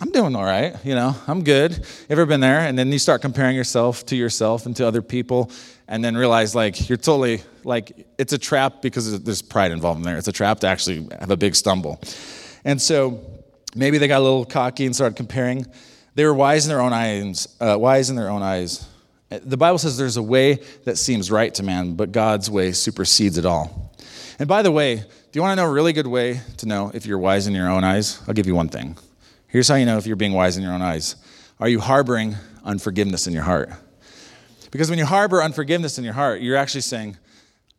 I'm 0.00 0.12
doing 0.12 0.36
all 0.36 0.44
right, 0.44 0.76
you 0.84 0.94
know, 0.94 1.16
I'm 1.26 1.42
good. 1.42 1.84
Ever 2.08 2.24
been 2.24 2.38
there? 2.38 2.60
And 2.60 2.78
then 2.78 2.92
you 2.92 3.00
start 3.00 3.20
comparing 3.20 3.56
yourself 3.56 4.06
to 4.06 4.16
yourself 4.16 4.64
and 4.64 4.76
to 4.76 4.86
other 4.86 5.02
people, 5.02 5.50
and 5.88 6.04
then 6.04 6.16
realize 6.16 6.54
like 6.54 6.88
you're 6.88 6.98
totally 6.98 7.42
like 7.64 8.06
it's 8.16 8.32
a 8.32 8.38
trap 8.38 8.80
because 8.80 9.20
there's 9.22 9.42
pride 9.42 9.72
involved 9.72 9.98
in 9.98 10.04
there. 10.04 10.16
It's 10.16 10.28
a 10.28 10.32
trap 10.32 10.60
to 10.60 10.68
actually 10.68 11.08
have 11.18 11.32
a 11.32 11.36
big 11.36 11.56
stumble. 11.56 12.00
And 12.64 12.80
so 12.80 13.20
maybe 13.74 13.98
they 13.98 14.06
got 14.06 14.20
a 14.20 14.22
little 14.22 14.44
cocky 14.44 14.86
and 14.86 14.94
started 14.94 15.16
comparing. 15.16 15.66
They 16.18 16.24
were 16.24 16.34
wise 16.34 16.66
in 16.66 16.70
their 16.70 16.80
own 16.80 16.92
eyes, 16.92 17.46
uh, 17.60 17.76
wise 17.78 18.10
in 18.10 18.16
their 18.16 18.28
own 18.28 18.42
eyes. 18.42 18.84
The 19.28 19.56
Bible 19.56 19.78
says 19.78 19.96
there's 19.96 20.16
a 20.16 20.22
way 20.22 20.58
that 20.82 20.98
seems 20.98 21.30
right 21.30 21.54
to 21.54 21.62
man, 21.62 21.94
but 21.94 22.10
God's 22.10 22.50
way 22.50 22.72
supersedes 22.72 23.38
it 23.38 23.46
all. 23.46 23.94
And 24.40 24.48
by 24.48 24.62
the 24.62 24.72
way, 24.72 24.94
if 24.94 25.28
you 25.34 25.42
want 25.42 25.56
to 25.56 25.62
know 25.62 25.70
a 25.70 25.72
really 25.72 25.92
good 25.92 26.08
way 26.08 26.40
to 26.56 26.66
know 26.66 26.90
if 26.92 27.06
you're 27.06 27.20
wise 27.20 27.46
in 27.46 27.54
your 27.54 27.70
own 27.70 27.84
eyes, 27.84 28.20
I'll 28.26 28.34
give 28.34 28.48
you 28.48 28.56
one 28.56 28.68
thing. 28.68 28.98
Here's 29.46 29.68
how 29.68 29.76
you 29.76 29.86
know 29.86 29.96
if 29.96 30.08
you're 30.08 30.16
being 30.16 30.32
wise 30.32 30.56
in 30.56 30.64
your 30.64 30.72
own 30.72 30.82
eyes. 30.82 31.14
Are 31.60 31.68
you 31.68 31.78
harboring 31.78 32.34
unforgiveness 32.64 33.28
in 33.28 33.32
your 33.32 33.44
heart? 33.44 33.70
Because 34.72 34.90
when 34.90 34.98
you 34.98 35.06
harbor 35.06 35.40
unforgiveness 35.40 35.98
in 35.98 36.04
your 36.04 36.14
heart, 36.14 36.40
you're 36.40 36.56
actually 36.56 36.80
saying, 36.80 37.16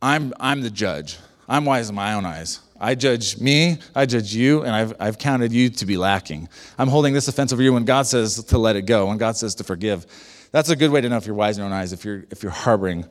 I'm, 0.00 0.32
I'm 0.40 0.62
the 0.62 0.70
judge. 0.70 1.18
I'm 1.50 1.64
wise 1.64 1.88
in 1.90 1.96
my 1.96 2.14
own 2.14 2.24
eyes. 2.24 2.60
I 2.80 2.94
judge 2.94 3.38
me, 3.38 3.78
I 3.92 4.06
judge 4.06 4.32
you, 4.32 4.62
and 4.62 4.70
I've, 4.70 4.94
I've 5.00 5.18
counted 5.18 5.52
you 5.52 5.68
to 5.68 5.84
be 5.84 5.96
lacking. 5.96 6.48
I'm 6.78 6.86
holding 6.86 7.12
this 7.12 7.26
offense 7.26 7.52
over 7.52 7.60
you 7.60 7.72
when 7.72 7.84
God 7.84 8.06
says 8.06 8.42
to 8.44 8.56
let 8.56 8.76
it 8.76 8.82
go, 8.82 9.06
when 9.06 9.18
God 9.18 9.36
says 9.36 9.56
to 9.56 9.64
forgive. 9.64 10.06
That's 10.52 10.70
a 10.70 10.76
good 10.76 10.92
way 10.92 11.00
to 11.00 11.08
know 11.08 11.16
if 11.16 11.26
you're 11.26 11.34
wise 11.34 11.58
in 11.58 11.62
your 11.62 11.66
own 11.66 11.76
eyes, 11.76 11.92
if 11.92 12.04
you're, 12.04 12.24
if 12.30 12.44
you're 12.44 12.52
harboring 12.52 13.04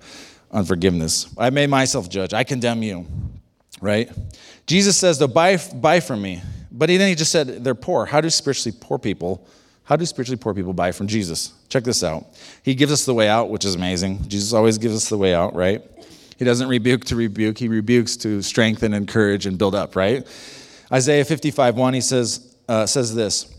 unforgiveness. 0.52 1.28
I 1.38 1.49
made 1.49 1.69
myself 1.69 2.10
judge. 2.10 2.34
I 2.34 2.45
condemn 2.45 2.82
you, 2.82 3.06
right? 3.82 4.10
Jesus 4.65 4.97
says, 4.97 5.19
though, 5.19 5.28
buy, 5.28 5.58
buy 5.75 5.99
from 5.99 6.21
me. 6.21 6.41
But 6.71 6.88
then 6.88 7.10
he 7.10 7.15
just 7.15 7.34
said 7.34 7.63
they're 7.63 7.75
poor. 7.75 8.06
How 8.06 8.21
do 8.21 8.30
spiritually 8.30 8.75
poor 8.80 8.97
people, 8.97 9.45
how 9.84 9.97
do 9.97 10.06
spiritually 10.06 10.38
poor 10.38 10.54
people 10.54 10.71
buy 10.71 10.93
from 10.93 11.08
Jesus? 11.08 11.54
Check 11.67 11.84
this 11.84 12.04
out. 12.06 12.25
He 12.63 12.73
gives 12.73 12.93
us 12.93 13.06
the 13.06 13.13
way 13.13 13.28
out, 13.28 13.49
which 13.49 13.65
is 13.65 13.75
amazing. 13.75 14.30
Jesus 14.30 14.54
always 14.54 14.78
gives 14.78 14.95
us 14.95 15.10
the 15.10 15.17
way 15.17 15.36
out, 15.36 15.54
right? 15.54 15.84
He 16.39 16.45
doesn't 16.45 16.69
rebuke 16.69 17.04
to 17.06 17.17
rebuke, 17.17 17.58
he 17.58 17.67
rebukes 17.67 18.15
to 18.17 18.41
strengthen, 18.41 18.93
encourage, 18.93 19.45
and 19.45 19.58
build 19.58 19.75
up, 19.75 19.97
right? 19.97 20.25
Isaiah 20.89 21.25
55 21.25 21.75
1, 21.75 21.93
he 21.93 21.99
says, 21.99 22.56
uh, 22.69 22.86
says 22.86 23.13
this 23.13 23.54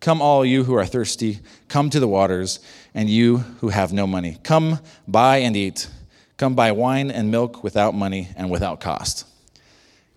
Come, 0.00 0.22
all 0.22 0.42
you 0.42 0.64
who 0.64 0.72
are 0.74 0.86
thirsty, 0.86 1.40
come 1.68 1.90
to 1.90 2.00
the 2.00 2.08
waters, 2.08 2.60
and 2.94 3.10
you 3.10 3.38
who 3.60 3.68
have 3.68 3.92
no 3.92 4.06
money. 4.06 4.38
Come 4.42 4.80
buy 5.06 5.38
and 5.38 5.54
eat. 5.54 5.90
Come 6.38 6.54
buy 6.54 6.72
wine 6.72 7.10
and 7.10 7.30
milk 7.30 7.62
without 7.62 7.94
money 7.94 8.30
and 8.36 8.50
without 8.50 8.80
cost. 8.80 9.26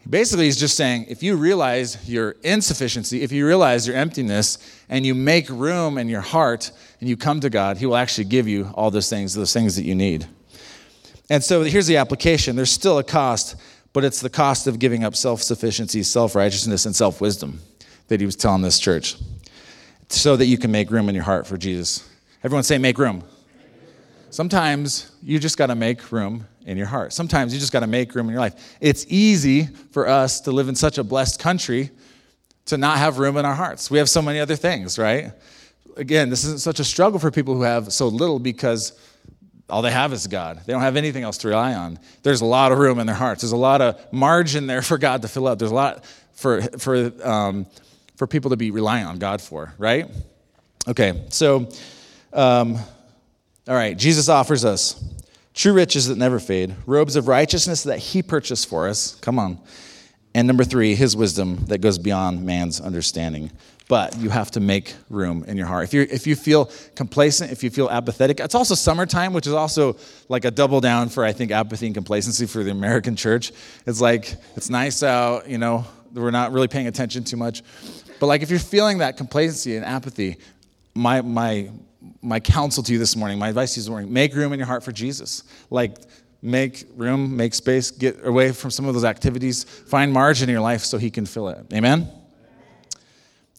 Basically, 0.09 0.45
he's 0.45 0.57
just 0.57 0.77
saying 0.77 1.07
if 1.09 1.21
you 1.21 1.35
realize 1.35 2.09
your 2.09 2.37
insufficiency, 2.41 3.21
if 3.21 3.33
you 3.33 3.45
realize 3.45 3.85
your 3.85 3.97
emptiness, 3.97 4.57
and 4.87 5.05
you 5.05 5.13
make 5.13 5.49
room 5.49 5.97
in 5.97 6.07
your 6.07 6.21
heart 6.21 6.71
and 7.01 7.09
you 7.09 7.17
come 7.17 7.41
to 7.41 7.49
God, 7.49 7.75
he 7.75 7.85
will 7.85 7.97
actually 7.97 8.23
give 8.23 8.47
you 8.47 8.71
all 8.75 8.91
those 8.91 9.09
things, 9.09 9.33
those 9.33 9.51
things 9.51 9.75
that 9.75 9.83
you 9.83 9.93
need. 9.93 10.25
And 11.29 11.43
so 11.43 11.63
here's 11.63 11.87
the 11.87 11.97
application 11.97 12.55
there's 12.55 12.71
still 12.71 12.97
a 12.97 13.03
cost, 13.03 13.55
but 13.93 14.03
it's 14.03 14.21
the 14.21 14.29
cost 14.29 14.67
of 14.67 14.79
giving 14.79 15.03
up 15.03 15.15
self 15.15 15.41
sufficiency, 15.41 16.03
self 16.03 16.35
righteousness, 16.35 16.85
and 16.85 16.95
self 16.95 17.21
wisdom 17.21 17.59
that 18.07 18.19
he 18.19 18.25
was 18.25 18.35
telling 18.35 18.61
this 18.61 18.79
church 18.79 19.15
so 20.09 20.35
that 20.35 20.47
you 20.47 20.57
can 20.57 20.71
make 20.71 20.89
room 20.89 21.07
in 21.07 21.15
your 21.15 21.23
heart 21.23 21.45
for 21.45 21.57
Jesus. 21.57 22.07
Everyone 22.43 22.63
say, 22.63 22.77
make 22.77 22.97
room. 22.97 23.23
Sometimes 24.31 25.11
you 25.23 25.39
just 25.39 25.57
got 25.57 25.67
to 25.67 25.75
make 25.75 26.11
room 26.11 26.47
in 26.65 26.77
your 26.77 26.87
heart. 26.87 27.13
Sometimes 27.13 27.53
you 27.53 27.59
just 27.59 27.71
got 27.71 27.79
to 27.81 27.87
make 27.87 28.13
room 28.13 28.27
in 28.27 28.33
your 28.33 28.41
life. 28.41 28.77
It's 28.79 29.05
easy 29.09 29.65
for 29.91 30.07
us 30.07 30.41
to 30.41 30.51
live 30.51 30.69
in 30.69 30.75
such 30.75 30.97
a 30.97 31.03
blessed 31.03 31.39
country 31.39 31.89
to 32.65 32.77
not 32.77 32.97
have 32.97 33.17
room 33.17 33.37
in 33.37 33.45
our 33.45 33.55
hearts. 33.55 33.89
We 33.89 33.97
have 33.97 34.09
so 34.09 34.21
many 34.21 34.39
other 34.39 34.55
things, 34.55 34.99
right? 34.99 35.31
Again, 35.97 36.29
this 36.29 36.43
isn't 36.45 36.61
such 36.61 36.79
a 36.79 36.83
struggle 36.83 37.19
for 37.19 37.31
people 37.31 37.55
who 37.55 37.63
have 37.63 37.91
so 37.91 38.07
little 38.07 38.39
because 38.39 38.99
all 39.69 39.81
they 39.81 39.91
have 39.91 40.13
is 40.13 40.27
God. 40.27 40.61
They 40.65 40.73
don't 40.73 40.81
have 40.81 40.95
anything 40.95 41.23
else 41.23 41.37
to 41.39 41.49
rely 41.49 41.73
on. 41.73 41.99
There's 42.23 42.41
a 42.41 42.45
lot 42.45 42.71
of 42.71 42.77
room 42.77 42.99
in 42.99 43.07
their 43.07 43.15
hearts. 43.15 43.41
There's 43.41 43.51
a 43.51 43.57
lot 43.57 43.81
of 43.81 43.99
margin 44.11 44.67
there 44.67 44.81
for 44.81 44.97
God 44.97 45.21
to 45.21 45.27
fill 45.27 45.47
up. 45.47 45.59
There's 45.59 45.71
a 45.71 45.75
lot 45.75 46.05
for 46.33 46.61
for 46.61 47.11
um, 47.27 47.65
for 48.15 48.27
people 48.27 48.49
to 48.51 48.57
be 48.57 48.71
relying 48.71 49.05
on 49.05 49.19
God 49.19 49.41
for, 49.41 49.73
right? 49.77 50.09
Okay, 50.87 51.25
so 51.29 51.69
um, 52.33 52.75
all 53.67 53.75
right, 53.75 53.97
Jesus 53.97 54.29
offers 54.29 54.65
us 54.65 55.03
true 55.53 55.73
riches 55.73 56.07
that 56.07 56.17
never 56.17 56.39
fade, 56.39 56.75
robes 56.85 57.15
of 57.15 57.27
righteousness 57.27 57.83
that 57.83 57.99
he 57.99 58.23
purchased 58.23 58.67
for 58.67 58.87
us. 58.87 59.15
Come 59.15 59.37
on. 59.37 59.59
And 60.35 60.47
number 60.47 60.63
three, 60.63 60.95
his 60.95 61.15
wisdom 61.15 61.65
that 61.65 61.79
goes 61.79 61.97
beyond 61.97 62.45
man's 62.45 62.79
understanding. 62.79 63.51
But 63.87 64.15
you 64.19 64.29
have 64.29 64.51
to 64.51 64.59
make 64.59 64.93
room 65.09 65.43
in 65.47 65.57
your 65.57 65.65
heart. 65.65 65.85
If, 65.85 65.93
you 65.95 66.01
if 66.01 66.27
you 66.27 66.35
feel 66.35 66.69
complacent, 66.95 67.51
if 67.51 67.63
you 67.63 67.71
feel 67.71 67.89
apathetic, 67.89 68.39
it's 68.39 68.53
also 68.53 68.75
summertime, 68.75 69.33
which 69.33 69.47
is 69.47 69.53
also 69.53 69.97
like 70.27 70.45
a 70.45 70.51
double 70.51 70.79
down 70.79 71.09
for, 71.09 71.25
I 71.25 71.33
think, 71.33 71.49
apathy 71.49 71.87
and 71.87 71.95
complacency 71.95 72.45
for 72.45 72.63
the 72.63 72.69
American 72.69 73.15
church. 73.15 73.51
It's 73.87 73.99
like, 73.99 74.35
it's 74.55 74.69
nice 74.69 75.01
out, 75.01 75.49
you 75.49 75.57
know, 75.57 75.85
we're 76.13 76.29
not 76.29 76.51
really 76.51 76.67
paying 76.67 76.85
attention 76.85 77.23
too 77.23 77.37
much. 77.37 77.63
But 78.19 78.27
like, 78.27 78.43
if 78.43 78.51
you're 78.51 78.59
feeling 78.59 78.99
that 78.99 79.17
complacency 79.17 79.75
and 79.75 79.83
apathy, 79.83 80.37
my, 80.93 81.21
my 81.21 81.71
my 82.21 82.39
counsel 82.39 82.83
to 82.83 82.93
you 82.93 82.99
this 82.99 83.15
morning, 83.15 83.39
my 83.39 83.49
advice 83.49 83.73
to 83.73 83.79
you 83.79 83.83
this 83.83 83.89
morning, 83.89 84.11
make 84.11 84.33
room 84.33 84.53
in 84.53 84.59
your 84.59 84.67
heart 84.67 84.83
for 84.83 84.91
Jesus. 84.91 85.43
Like, 85.69 85.97
make 86.41 86.85
room, 86.95 87.35
make 87.35 87.53
space, 87.53 87.91
get 87.91 88.25
away 88.25 88.51
from 88.51 88.71
some 88.71 88.85
of 88.85 88.93
those 88.93 89.03
activities, 89.03 89.63
find 89.63 90.11
margin 90.11 90.49
in 90.49 90.53
your 90.53 90.61
life 90.61 90.81
so 90.81 90.97
He 90.97 91.09
can 91.09 91.25
fill 91.25 91.49
it. 91.49 91.65
Amen? 91.73 92.09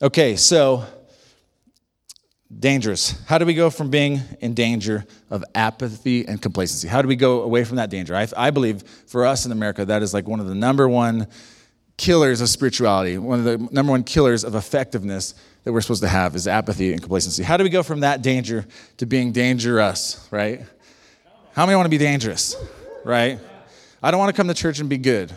Okay, 0.03 0.37
so 0.37 0.85
dangerous. 2.59 3.23
How 3.27 3.39
do 3.39 3.47
we 3.47 3.55
go 3.55 3.71
from 3.71 3.91
being 3.91 4.21
in 4.41 4.55
danger 4.55 5.05
of 5.31 5.45
apathy 5.55 6.27
and 6.27 6.41
complacency? 6.41 6.89
How 6.89 7.03
do 7.03 7.09
we 7.09 7.17
go 7.17 7.43
away 7.43 7.65
from 7.65 7.77
that 7.77 7.91
danger? 7.91 8.17
I, 8.17 8.27
I 8.37 8.51
believe 8.51 8.83
for 8.83 9.27
us 9.27 9.47
in 9.47 9.53
America, 9.53 9.85
that 9.85 10.03
is 10.03 10.13
like 10.15 10.27
one 10.27 10.41
of 10.41 10.47
the 10.47 10.55
number 10.55 10.89
one 10.89 11.27
killers 11.97 12.41
of 12.41 12.49
spirituality, 12.49 13.19
one 13.19 13.41
of 13.41 13.45
the 13.45 13.59
number 13.73 13.93
one 13.93 14.03
killers 14.03 14.43
of 14.43 14.55
effectiveness 14.55 15.35
that 15.65 15.73
we're 15.73 15.83
supposed 15.83 16.03
to 16.03 16.09
have 16.09 16.35
is 16.35 16.49
apathy 16.49 16.93
and 16.93 17.03
complacency. 17.03 17.43
How 17.43 17.59
do 17.59 17.65
we 17.65 17.71
go 17.71 17.83
from 17.83 18.01
that 18.01 18.23
danger 18.23 18.65
to 18.97 19.07
being 19.07 19.33
dangerous, 19.33 20.27
right? 20.31 20.63
How 21.61 21.67
many 21.67 21.77
want 21.77 21.85
to 21.85 21.91
be 21.91 21.99
dangerous, 21.99 22.57
right? 23.05 23.39
I 24.03 24.11
don't 24.11 24.19
want 24.19 24.35
to 24.35 24.35
come 24.35 24.49
to 24.49 24.55
church 24.55 24.79
and 24.79 24.89
be 24.89 24.97
good. 24.97 25.31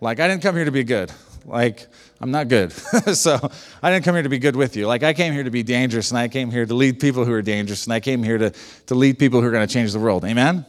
Like, 0.00 0.18
I 0.18 0.26
didn't 0.26 0.42
come 0.42 0.56
here 0.56 0.64
to 0.64 0.72
be 0.72 0.82
good. 0.82 1.12
Like, 1.44 1.86
I'm 2.20 2.32
not 2.32 2.48
good. 2.48 2.72
so 3.14 3.38
I 3.80 3.92
didn't 3.92 4.04
come 4.04 4.16
here 4.16 4.24
to 4.24 4.28
be 4.28 4.40
good 4.40 4.56
with 4.56 4.74
you. 4.74 4.88
Like, 4.88 5.04
I 5.04 5.14
came 5.14 5.32
here 5.32 5.44
to 5.44 5.50
be 5.52 5.62
dangerous, 5.62 6.10
and 6.10 6.18
I 6.18 6.26
came 6.26 6.50
here 6.50 6.66
to 6.66 6.74
lead 6.74 6.98
people 6.98 7.24
who 7.24 7.32
are 7.32 7.42
dangerous, 7.42 7.84
and 7.84 7.92
I 7.92 8.00
came 8.00 8.24
here 8.24 8.38
to, 8.38 8.52
to 8.86 8.96
lead 8.96 9.20
people 9.20 9.40
who 9.40 9.46
are 9.46 9.52
going 9.52 9.64
to 9.64 9.72
change 9.72 9.92
the 9.92 10.00
world. 10.00 10.24
Amen? 10.24 10.66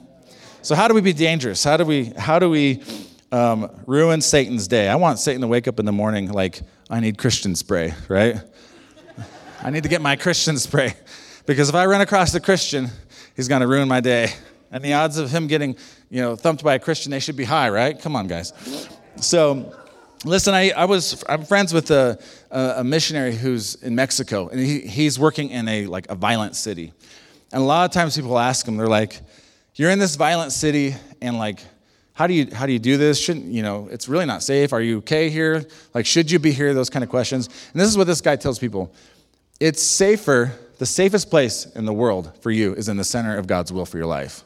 So, 0.61 0.75
how 0.75 0.87
do 0.87 0.93
we 0.93 1.01
be 1.01 1.11
dangerous? 1.11 1.63
How 1.63 1.77
do 1.77 1.83
we, 1.83 2.13
how 2.15 2.37
do 2.37 2.47
we 2.47 2.83
um, 3.31 3.71
ruin 3.87 4.21
Satan's 4.21 4.67
day. 4.67 4.89
I 4.89 4.95
want 4.95 5.17
Satan 5.17 5.41
to 5.41 5.47
wake 5.47 5.67
up 5.67 5.79
in 5.79 5.87
the 5.87 5.91
morning 5.91 6.31
like, 6.31 6.61
I 6.87 6.99
need 6.99 7.17
Christian 7.17 7.55
spray, 7.55 7.95
right? 8.09 8.35
I 9.63 9.71
need 9.71 9.81
to 9.81 9.89
get 9.89 10.03
my 10.03 10.15
Christian 10.17 10.59
spray. 10.59 10.93
Because 11.47 11.69
if 11.69 11.75
I 11.75 11.85
run 11.85 12.01
across 12.01 12.33
a 12.35 12.41
Christian, 12.41 12.89
he's 13.33 13.47
going 13.47 13.61
to 13.61 13.67
ruin 13.67 13.87
my 13.87 14.01
day. 14.01 14.33
And 14.71 14.83
the 14.83 14.93
odds 14.93 15.17
of 15.17 15.31
him 15.31 15.47
getting, 15.47 15.75
you 16.09 16.21
know, 16.21 16.35
thumped 16.35 16.63
by 16.63 16.75
a 16.75 16.79
Christian, 16.79 17.11
they 17.11 17.19
should 17.19 17.37
be 17.37 17.45
high, 17.45 17.69
right? 17.69 17.99
Come 17.99 18.15
on, 18.15 18.27
guys. 18.27 18.53
So, 19.17 19.73
listen, 20.25 20.53
I, 20.53 20.71
I 20.71 20.85
was, 20.85 21.23
I'm 21.27 21.43
friends 21.45 21.73
with 21.73 21.89
a, 21.91 22.19
a 22.51 22.83
missionary 22.83 23.35
who's 23.35 23.75
in 23.75 23.95
Mexico, 23.95 24.47
and 24.49 24.59
he, 24.59 24.81
he's 24.81 25.17
working 25.17 25.49
in 25.49 25.67
a, 25.67 25.85
like, 25.85 26.09
a 26.09 26.15
violent 26.15 26.55
city. 26.55 26.93
And 27.51 27.61
a 27.61 27.65
lot 27.65 27.85
of 27.85 27.91
times 27.91 28.15
people 28.15 28.37
ask 28.37 28.67
him, 28.67 28.77
they're 28.77 28.87
like, 28.87 29.21
you're 29.75 29.91
in 29.91 29.99
this 29.99 30.15
violent 30.15 30.51
city, 30.51 30.95
and 31.21 31.37
like, 31.37 31.61
how 32.17 32.25
do 32.25 32.33
you 32.33 32.47
how 32.51 32.65
do 32.65 32.73
you 32.73 32.79
do 32.79 32.97
this? 32.97 33.21
Shouldn't 33.21 33.45
you 33.45 33.61
know? 33.61 33.87
It's 33.91 34.09
really 34.09 34.25
not 34.25 34.41
safe. 34.41 34.73
Are 34.73 34.81
you 34.81 34.97
okay 34.97 35.29
here? 35.29 35.63
Like, 35.93 36.07
should 36.07 36.31
you 36.31 36.39
be 36.39 36.51
here? 36.51 36.73
Those 36.73 36.89
kind 36.89 37.03
of 37.03 37.11
questions. 37.11 37.45
And 37.45 37.79
this 37.79 37.87
is 37.87 37.95
what 37.95 38.07
this 38.07 38.21
guy 38.21 38.35
tells 38.37 38.57
people: 38.57 38.91
It's 39.59 39.83
safer. 39.83 40.51
The 40.79 40.85
safest 40.87 41.29
place 41.29 41.67
in 41.75 41.85
the 41.85 41.93
world 41.93 42.31
for 42.41 42.49
you 42.49 42.73
is 42.73 42.89
in 42.89 42.97
the 42.97 43.03
center 43.03 43.37
of 43.37 43.45
God's 43.45 43.71
will 43.71 43.85
for 43.85 43.97
your 43.97 44.07
life. 44.07 44.43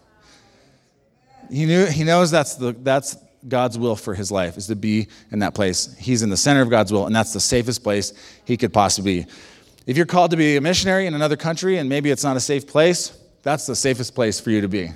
He 1.52 1.66
knew 1.66 1.86
he 1.86 2.04
knows 2.04 2.32
that's 2.32 2.56
the 2.56 2.72
that's 2.72 3.18
God's 3.48 3.78
will 3.78 3.96
for 3.96 4.14
his 4.14 4.32
life 4.32 4.58
is 4.58 4.68
to 4.68 4.76
be 4.76 5.08
in 5.32 5.40
that 5.40 5.54
place. 5.54 5.96
He's 5.98 6.22
in 6.22 6.30
the 6.30 6.38
center 6.38 6.62
of 6.62 6.70
God's 6.70 6.92
will, 6.92 7.06
and 7.08 7.16
that's 7.16 7.34
the 7.34 7.40
safest 7.40 7.84
place 7.84 8.14
he 8.46 8.56
could 8.58 8.72
possibly 8.72 9.22
be. 9.22 9.32
If 9.88 9.98
you're 9.98 10.06
called 10.06 10.32
to 10.32 10.38
be 10.38 10.58
a 10.58 10.62
missionary 10.62 11.08
in 11.08 11.16
another 11.16 11.36
country 11.36 11.78
and 11.78 11.90
maybe 11.90 12.12
it's 12.12 12.24
not 12.24 12.38
a 12.38 12.40
safe 12.40 12.68
place, 12.68 13.18
that's 13.42 13.66
the 13.66 13.76
safest 13.76 14.14
place 14.14 14.40
for 14.40 14.52
you 14.52 14.62
to 14.62 14.68
be. 14.68 14.92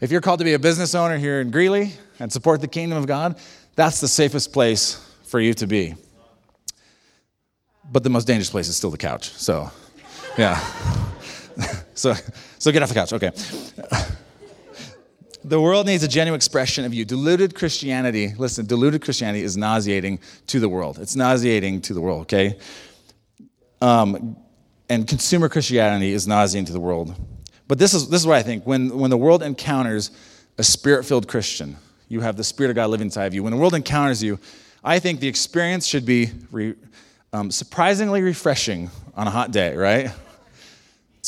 If 0.00 0.10
you're 0.10 0.20
called 0.20 0.40
to 0.40 0.44
be 0.44 0.54
a 0.54 0.58
business 0.58 0.94
owner 0.94 1.16
here 1.16 1.40
in 1.40 1.50
Greeley 1.50 1.92
and 2.18 2.32
support 2.32 2.60
the 2.60 2.68
kingdom 2.68 2.98
of 2.98 3.06
God, 3.06 3.38
that's 3.76 4.00
the 4.00 4.08
safest 4.08 4.52
place 4.52 5.04
for 5.24 5.38
you 5.38 5.54
to 5.54 5.66
be. 5.66 5.94
But 7.90 8.02
the 8.02 8.10
most 8.10 8.26
dangerous 8.26 8.50
place 8.50 8.68
is 8.68 8.76
still 8.76 8.90
the 8.90 8.98
couch. 8.98 9.30
So, 9.30 9.70
yeah. 10.36 10.58
so, 11.94 12.14
so 12.58 12.72
get 12.72 12.82
off 12.82 12.88
the 12.88 12.94
couch. 12.94 13.12
Okay. 13.12 13.30
The 15.44 15.60
world 15.60 15.86
needs 15.86 16.02
a 16.02 16.08
genuine 16.08 16.36
expression 16.36 16.84
of 16.84 16.92
you. 16.92 17.04
Diluted 17.04 17.54
Christianity, 17.54 18.34
listen, 18.36 18.66
diluted 18.66 19.02
Christianity 19.02 19.44
is 19.44 19.56
nauseating 19.56 20.18
to 20.48 20.58
the 20.58 20.68
world. 20.68 20.98
It's 20.98 21.14
nauseating 21.14 21.80
to 21.82 21.94
the 21.94 22.00
world, 22.00 22.22
okay? 22.22 22.58
Um, 23.80 24.36
and 24.88 25.06
consumer 25.06 25.48
Christianity 25.48 26.12
is 26.12 26.26
nauseating 26.26 26.66
to 26.66 26.72
the 26.72 26.80
world. 26.80 27.14
But 27.68 27.78
this 27.78 27.94
is, 27.94 28.08
this 28.08 28.20
is 28.20 28.26
what 28.26 28.36
I 28.36 28.42
think. 28.42 28.66
When, 28.66 28.98
when 28.98 29.10
the 29.10 29.16
world 29.16 29.42
encounters 29.42 30.10
a 30.56 30.64
spirit 30.64 31.04
filled 31.04 31.28
Christian, 31.28 31.76
you 32.08 32.20
have 32.20 32.36
the 32.36 32.44
Spirit 32.44 32.70
of 32.70 32.76
God 32.76 32.90
living 32.90 33.06
inside 33.06 33.26
of 33.26 33.34
you. 33.34 33.42
When 33.42 33.52
the 33.52 33.58
world 33.58 33.74
encounters 33.74 34.22
you, 34.22 34.40
I 34.82 34.98
think 34.98 35.20
the 35.20 35.28
experience 35.28 35.86
should 35.86 36.06
be 36.06 36.30
re, 36.50 36.74
um, 37.32 37.50
surprisingly 37.50 38.22
refreshing 38.22 38.90
on 39.14 39.26
a 39.26 39.30
hot 39.30 39.50
day, 39.50 39.76
right? 39.76 40.10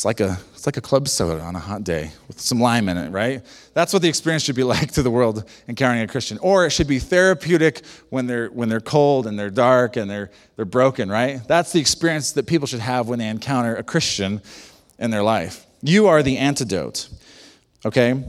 It's 0.01 0.07
like 0.07 0.21
a 0.21 0.39
it's 0.55 0.65
like 0.65 0.79
a 0.79 0.81
club 0.81 1.09
soda 1.09 1.43
on 1.43 1.55
a 1.55 1.59
hot 1.59 1.85
day 1.85 2.13
with 2.27 2.41
some 2.41 2.59
lime 2.59 2.89
in 2.89 2.97
it, 2.97 3.11
right? 3.11 3.45
That's 3.75 3.93
what 3.93 4.01
the 4.01 4.09
experience 4.09 4.43
should 4.45 4.57
be 4.57 4.65
like 4.75 4.93
to 4.93 5.03
the 5.03 5.11
world 5.11 5.45
encountering 5.69 6.03
a 6.03 6.09
Christian. 6.09 6.39
Or 6.39 6.65
it 6.65 6.71
should 6.71 6.87
be 6.87 6.99
therapeutic 6.99 7.85
when 8.09 8.27
they're 8.27 8.49
when 8.49 8.71
they're 8.71 8.81
cold 8.81 9.27
and 9.27 9.39
they're 9.39 9.51
dark 9.51 9.97
and 9.97 10.11
they're 10.11 10.31
they're 10.57 10.65
broken, 10.65 11.11
right? 11.11 11.47
That's 11.47 11.73
the 11.73 11.81
experience 11.81 12.33
that 12.33 12.47
people 12.47 12.67
should 12.67 12.81
have 12.81 13.11
when 13.11 13.19
they 13.19 13.29
encounter 13.29 13.77
a 13.77 13.83
Christian 13.83 14.41
in 14.99 15.11
their 15.11 15.23
life. 15.23 15.67
You 15.83 16.07
are 16.07 16.23
the 16.23 16.39
antidote. 16.39 17.11
Okay? 17.85 18.25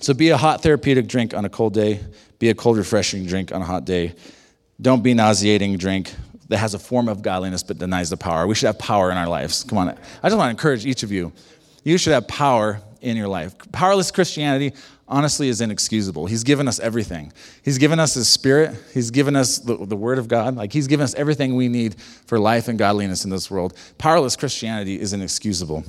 So 0.00 0.14
be 0.14 0.30
a 0.30 0.38
hot 0.38 0.62
therapeutic 0.62 1.06
drink 1.06 1.34
on 1.34 1.44
a 1.44 1.50
cold 1.50 1.74
day, 1.74 2.00
be 2.38 2.48
a 2.48 2.54
cold 2.54 2.78
refreshing 2.78 3.26
drink 3.26 3.52
on 3.52 3.60
a 3.60 3.66
hot 3.66 3.84
day. 3.84 4.14
Don't 4.80 5.02
be 5.02 5.12
nauseating 5.12 5.76
drink 5.76 6.14
that 6.50 6.58
has 6.58 6.74
a 6.74 6.78
form 6.78 7.08
of 7.08 7.22
godliness 7.22 7.62
but 7.62 7.78
denies 7.78 8.10
the 8.10 8.16
power. 8.16 8.46
We 8.46 8.56
should 8.56 8.66
have 8.66 8.78
power 8.78 9.10
in 9.10 9.16
our 9.16 9.28
lives. 9.28 9.62
Come 9.64 9.78
on. 9.78 9.88
I 9.88 9.94
just 10.28 10.36
want 10.36 10.48
to 10.48 10.50
encourage 10.50 10.84
each 10.84 11.04
of 11.04 11.12
you. 11.12 11.32
You 11.84 11.96
should 11.96 12.12
have 12.12 12.26
power 12.26 12.82
in 13.00 13.16
your 13.16 13.28
life. 13.28 13.54
Powerless 13.70 14.10
Christianity, 14.10 14.74
honestly, 15.08 15.48
is 15.48 15.60
inexcusable. 15.60 16.26
He's 16.26 16.42
given 16.42 16.66
us 16.66 16.80
everything. 16.80 17.32
He's 17.62 17.78
given 17.78 18.00
us 18.00 18.14
His 18.14 18.28
Spirit, 18.28 18.76
He's 18.92 19.12
given 19.12 19.36
us 19.36 19.58
the, 19.58 19.86
the 19.86 19.96
Word 19.96 20.18
of 20.18 20.26
God. 20.26 20.56
Like, 20.56 20.72
He's 20.72 20.88
given 20.88 21.04
us 21.04 21.14
everything 21.14 21.54
we 21.54 21.68
need 21.68 21.94
for 22.00 22.38
life 22.38 22.66
and 22.66 22.76
godliness 22.78 23.24
in 23.24 23.30
this 23.30 23.48
world. 23.48 23.74
Powerless 23.96 24.34
Christianity 24.34 25.00
is 25.00 25.12
inexcusable. 25.12 25.84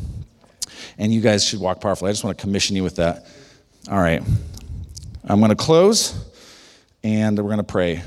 And 1.00 1.12
you 1.12 1.22
guys 1.22 1.44
should 1.44 1.60
walk 1.60 1.82
powerfully. 1.82 2.10
I 2.10 2.12
just 2.12 2.24
want 2.24 2.38
to 2.38 2.42
commission 2.42 2.76
you 2.76 2.84
with 2.84 2.98
that. 2.98 3.26
All 3.90 4.00
right. 4.00 4.22
I'm 5.24 5.40
going 5.40 5.50
to 5.50 5.56
close 5.56 6.32
and 7.04 7.38
we're 7.38 7.44
going 7.46 7.58
to 7.58 7.64
pray. 7.64 8.04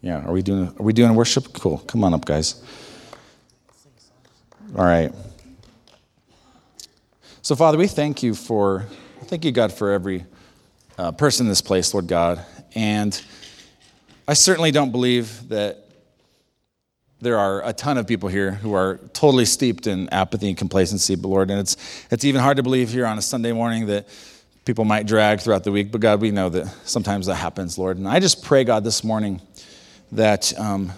Yeah, 0.00 0.24
are 0.24 0.32
we 0.32 0.42
doing 0.42 0.68
are 0.78 0.82
we 0.82 0.92
doing 0.92 1.14
worship? 1.14 1.52
Cool. 1.52 1.78
Come 1.78 2.04
on 2.04 2.14
up, 2.14 2.24
guys. 2.24 2.62
All 4.76 4.84
right. 4.84 5.12
So, 7.42 7.56
Father, 7.56 7.78
we 7.78 7.88
thank 7.88 8.22
you 8.22 8.34
for 8.34 8.86
thank 9.24 9.44
you, 9.44 9.50
God, 9.50 9.72
for 9.72 9.90
every 9.90 10.24
uh, 10.98 11.12
person 11.12 11.46
in 11.46 11.50
this 11.50 11.60
place, 11.60 11.92
Lord 11.94 12.06
God. 12.06 12.44
And 12.74 13.20
I 14.28 14.34
certainly 14.34 14.70
don't 14.70 14.92
believe 14.92 15.48
that 15.48 15.84
there 17.20 17.38
are 17.38 17.66
a 17.66 17.72
ton 17.72 17.98
of 17.98 18.06
people 18.06 18.28
here 18.28 18.52
who 18.52 18.74
are 18.74 19.00
totally 19.12 19.44
steeped 19.44 19.88
in 19.88 20.08
apathy 20.10 20.48
and 20.48 20.56
complacency, 20.56 21.16
but 21.16 21.26
Lord, 21.26 21.50
and 21.50 21.58
it's 21.58 21.76
it's 22.12 22.24
even 22.24 22.40
hard 22.40 22.58
to 22.58 22.62
believe 22.62 22.90
here 22.90 23.06
on 23.06 23.18
a 23.18 23.22
Sunday 23.22 23.50
morning 23.50 23.86
that 23.86 24.06
people 24.64 24.84
might 24.84 25.06
drag 25.06 25.40
throughout 25.40 25.64
the 25.64 25.72
week, 25.72 25.90
but 25.90 26.00
God, 26.00 26.20
we 26.20 26.30
know 26.30 26.50
that 26.50 26.68
sometimes 26.84 27.26
that 27.26 27.36
happens, 27.36 27.78
Lord. 27.78 27.96
And 27.96 28.06
I 28.06 28.20
just 28.20 28.44
pray, 28.44 28.62
God, 28.62 28.84
this 28.84 29.02
morning 29.02 29.40
that, 30.12 30.58
um, 30.58 30.92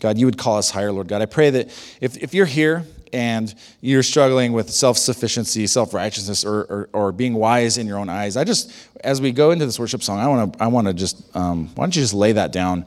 God, 0.00 0.18
you 0.18 0.26
would 0.26 0.38
call 0.38 0.58
us 0.58 0.70
higher, 0.70 0.92
Lord 0.92 1.08
God. 1.08 1.22
I 1.22 1.26
pray 1.26 1.50
that 1.50 1.68
if, 2.00 2.16
if 2.22 2.34
you're 2.34 2.46
here 2.46 2.84
and 3.12 3.54
you're 3.80 4.02
struggling 4.02 4.52
with 4.52 4.70
self 4.70 4.98
sufficiency, 4.98 5.66
self 5.66 5.94
righteousness, 5.94 6.44
or, 6.44 6.62
or, 6.62 6.88
or, 6.92 7.12
being 7.12 7.34
wise 7.34 7.78
in 7.78 7.86
your 7.86 7.98
own 7.98 8.08
eyes, 8.08 8.36
I 8.36 8.44
just, 8.44 8.72
as 9.02 9.20
we 9.20 9.32
go 9.32 9.52
into 9.52 9.64
this 9.64 9.78
worship 9.78 10.02
song, 10.02 10.18
I 10.18 10.28
want 10.28 10.52
to 10.52 10.62
I 10.62 10.66
wanna 10.66 10.92
just, 10.92 11.34
um, 11.36 11.68
why 11.74 11.84
don't 11.84 11.96
you 11.96 12.02
just 12.02 12.14
lay 12.14 12.32
that 12.32 12.52
down, 12.52 12.84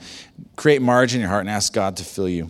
create 0.56 0.82
margin 0.82 1.18
in 1.18 1.22
your 1.22 1.30
heart, 1.30 1.42
and 1.42 1.50
ask 1.50 1.74
God 1.74 1.98
to 1.98 2.04
fill 2.04 2.30
you. 2.30 2.50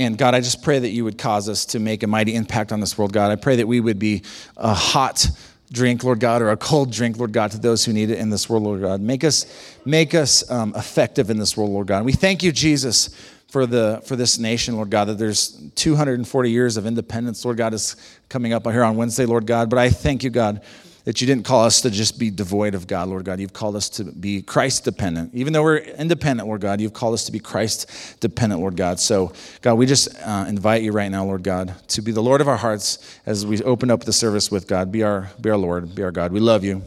And 0.00 0.16
God, 0.16 0.34
I 0.34 0.40
just 0.40 0.62
pray 0.62 0.78
that 0.78 0.88
you 0.88 1.04
would 1.04 1.18
cause 1.18 1.46
us 1.46 1.66
to 1.66 1.78
make 1.78 2.02
a 2.02 2.06
mighty 2.06 2.34
impact 2.34 2.72
on 2.72 2.80
this 2.80 2.96
world, 2.96 3.12
God. 3.12 3.30
I 3.30 3.36
pray 3.36 3.56
that 3.56 3.68
we 3.68 3.80
would 3.80 3.98
be 3.98 4.22
a 4.56 4.72
hot, 4.72 5.26
drink, 5.72 6.02
Lord 6.02 6.20
God, 6.20 6.42
or 6.42 6.50
a 6.50 6.56
cold 6.56 6.90
drink, 6.90 7.18
Lord 7.18 7.32
God, 7.32 7.50
to 7.52 7.58
those 7.58 7.84
who 7.84 7.92
need 7.92 8.10
it 8.10 8.18
in 8.18 8.30
this 8.30 8.48
world, 8.48 8.64
Lord 8.64 8.80
God. 8.80 9.00
Make 9.00 9.24
us, 9.24 9.46
make 9.84 10.14
us 10.14 10.48
um, 10.50 10.74
effective 10.76 11.30
in 11.30 11.38
this 11.38 11.56
world, 11.56 11.70
Lord 11.70 11.86
God. 11.86 11.98
And 11.98 12.06
we 12.06 12.12
thank 12.12 12.42
you, 12.42 12.52
Jesus, 12.52 13.10
for 13.48 13.66
the 13.66 14.00
for 14.04 14.14
this 14.16 14.38
nation, 14.38 14.76
Lord 14.76 14.90
God, 14.90 15.06
that 15.06 15.18
there's 15.18 15.60
240 15.74 16.50
years 16.50 16.76
of 16.76 16.86
independence, 16.86 17.44
Lord 17.44 17.56
God, 17.56 17.74
is 17.74 17.96
coming 18.28 18.52
up 18.52 18.64
here 18.64 18.84
on 18.84 18.96
Wednesday, 18.96 19.26
Lord 19.26 19.46
God. 19.46 19.68
But 19.68 19.78
I 19.78 19.90
thank 19.90 20.22
you, 20.22 20.30
God, 20.30 20.62
that 21.04 21.20
you 21.20 21.26
didn't 21.26 21.44
call 21.44 21.64
us 21.64 21.80
to 21.80 21.90
just 21.90 22.18
be 22.18 22.30
devoid 22.30 22.74
of 22.74 22.86
God, 22.86 23.08
Lord 23.08 23.24
God. 23.24 23.40
You've 23.40 23.52
called 23.52 23.76
us 23.76 23.88
to 23.90 24.04
be 24.04 24.42
Christ 24.42 24.84
dependent. 24.84 25.34
Even 25.34 25.52
though 25.52 25.62
we're 25.62 25.78
independent, 25.78 26.46
Lord 26.46 26.60
God, 26.60 26.80
you've 26.80 26.92
called 26.92 27.14
us 27.14 27.24
to 27.24 27.32
be 27.32 27.38
Christ 27.38 28.20
dependent, 28.20 28.60
Lord 28.60 28.76
God. 28.76 29.00
So, 29.00 29.32
God, 29.62 29.74
we 29.74 29.86
just 29.86 30.08
uh, 30.22 30.44
invite 30.48 30.82
you 30.82 30.92
right 30.92 31.10
now, 31.10 31.24
Lord 31.24 31.42
God, 31.42 31.74
to 31.88 32.02
be 32.02 32.12
the 32.12 32.22
Lord 32.22 32.40
of 32.40 32.48
our 32.48 32.56
hearts 32.56 33.18
as 33.26 33.46
we 33.46 33.62
open 33.62 33.90
up 33.90 34.04
the 34.04 34.12
service 34.12 34.50
with 34.50 34.66
God. 34.66 34.92
Be 34.92 35.02
our, 35.02 35.30
be 35.40 35.50
our 35.50 35.56
Lord, 35.56 35.94
be 35.94 36.02
our 36.02 36.12
God. 36.12 36.32
We 36.32 36.40
love 36.40 36.64
you. 36.64 36.82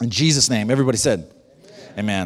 In 0.00 0.10
Jesus' 0.10 0.48
name, 0.48 0.70
everybody 0.70 0.98
said, 0.98 1.30
Amen. 1.92 1.98
Amen. 1.98 2.20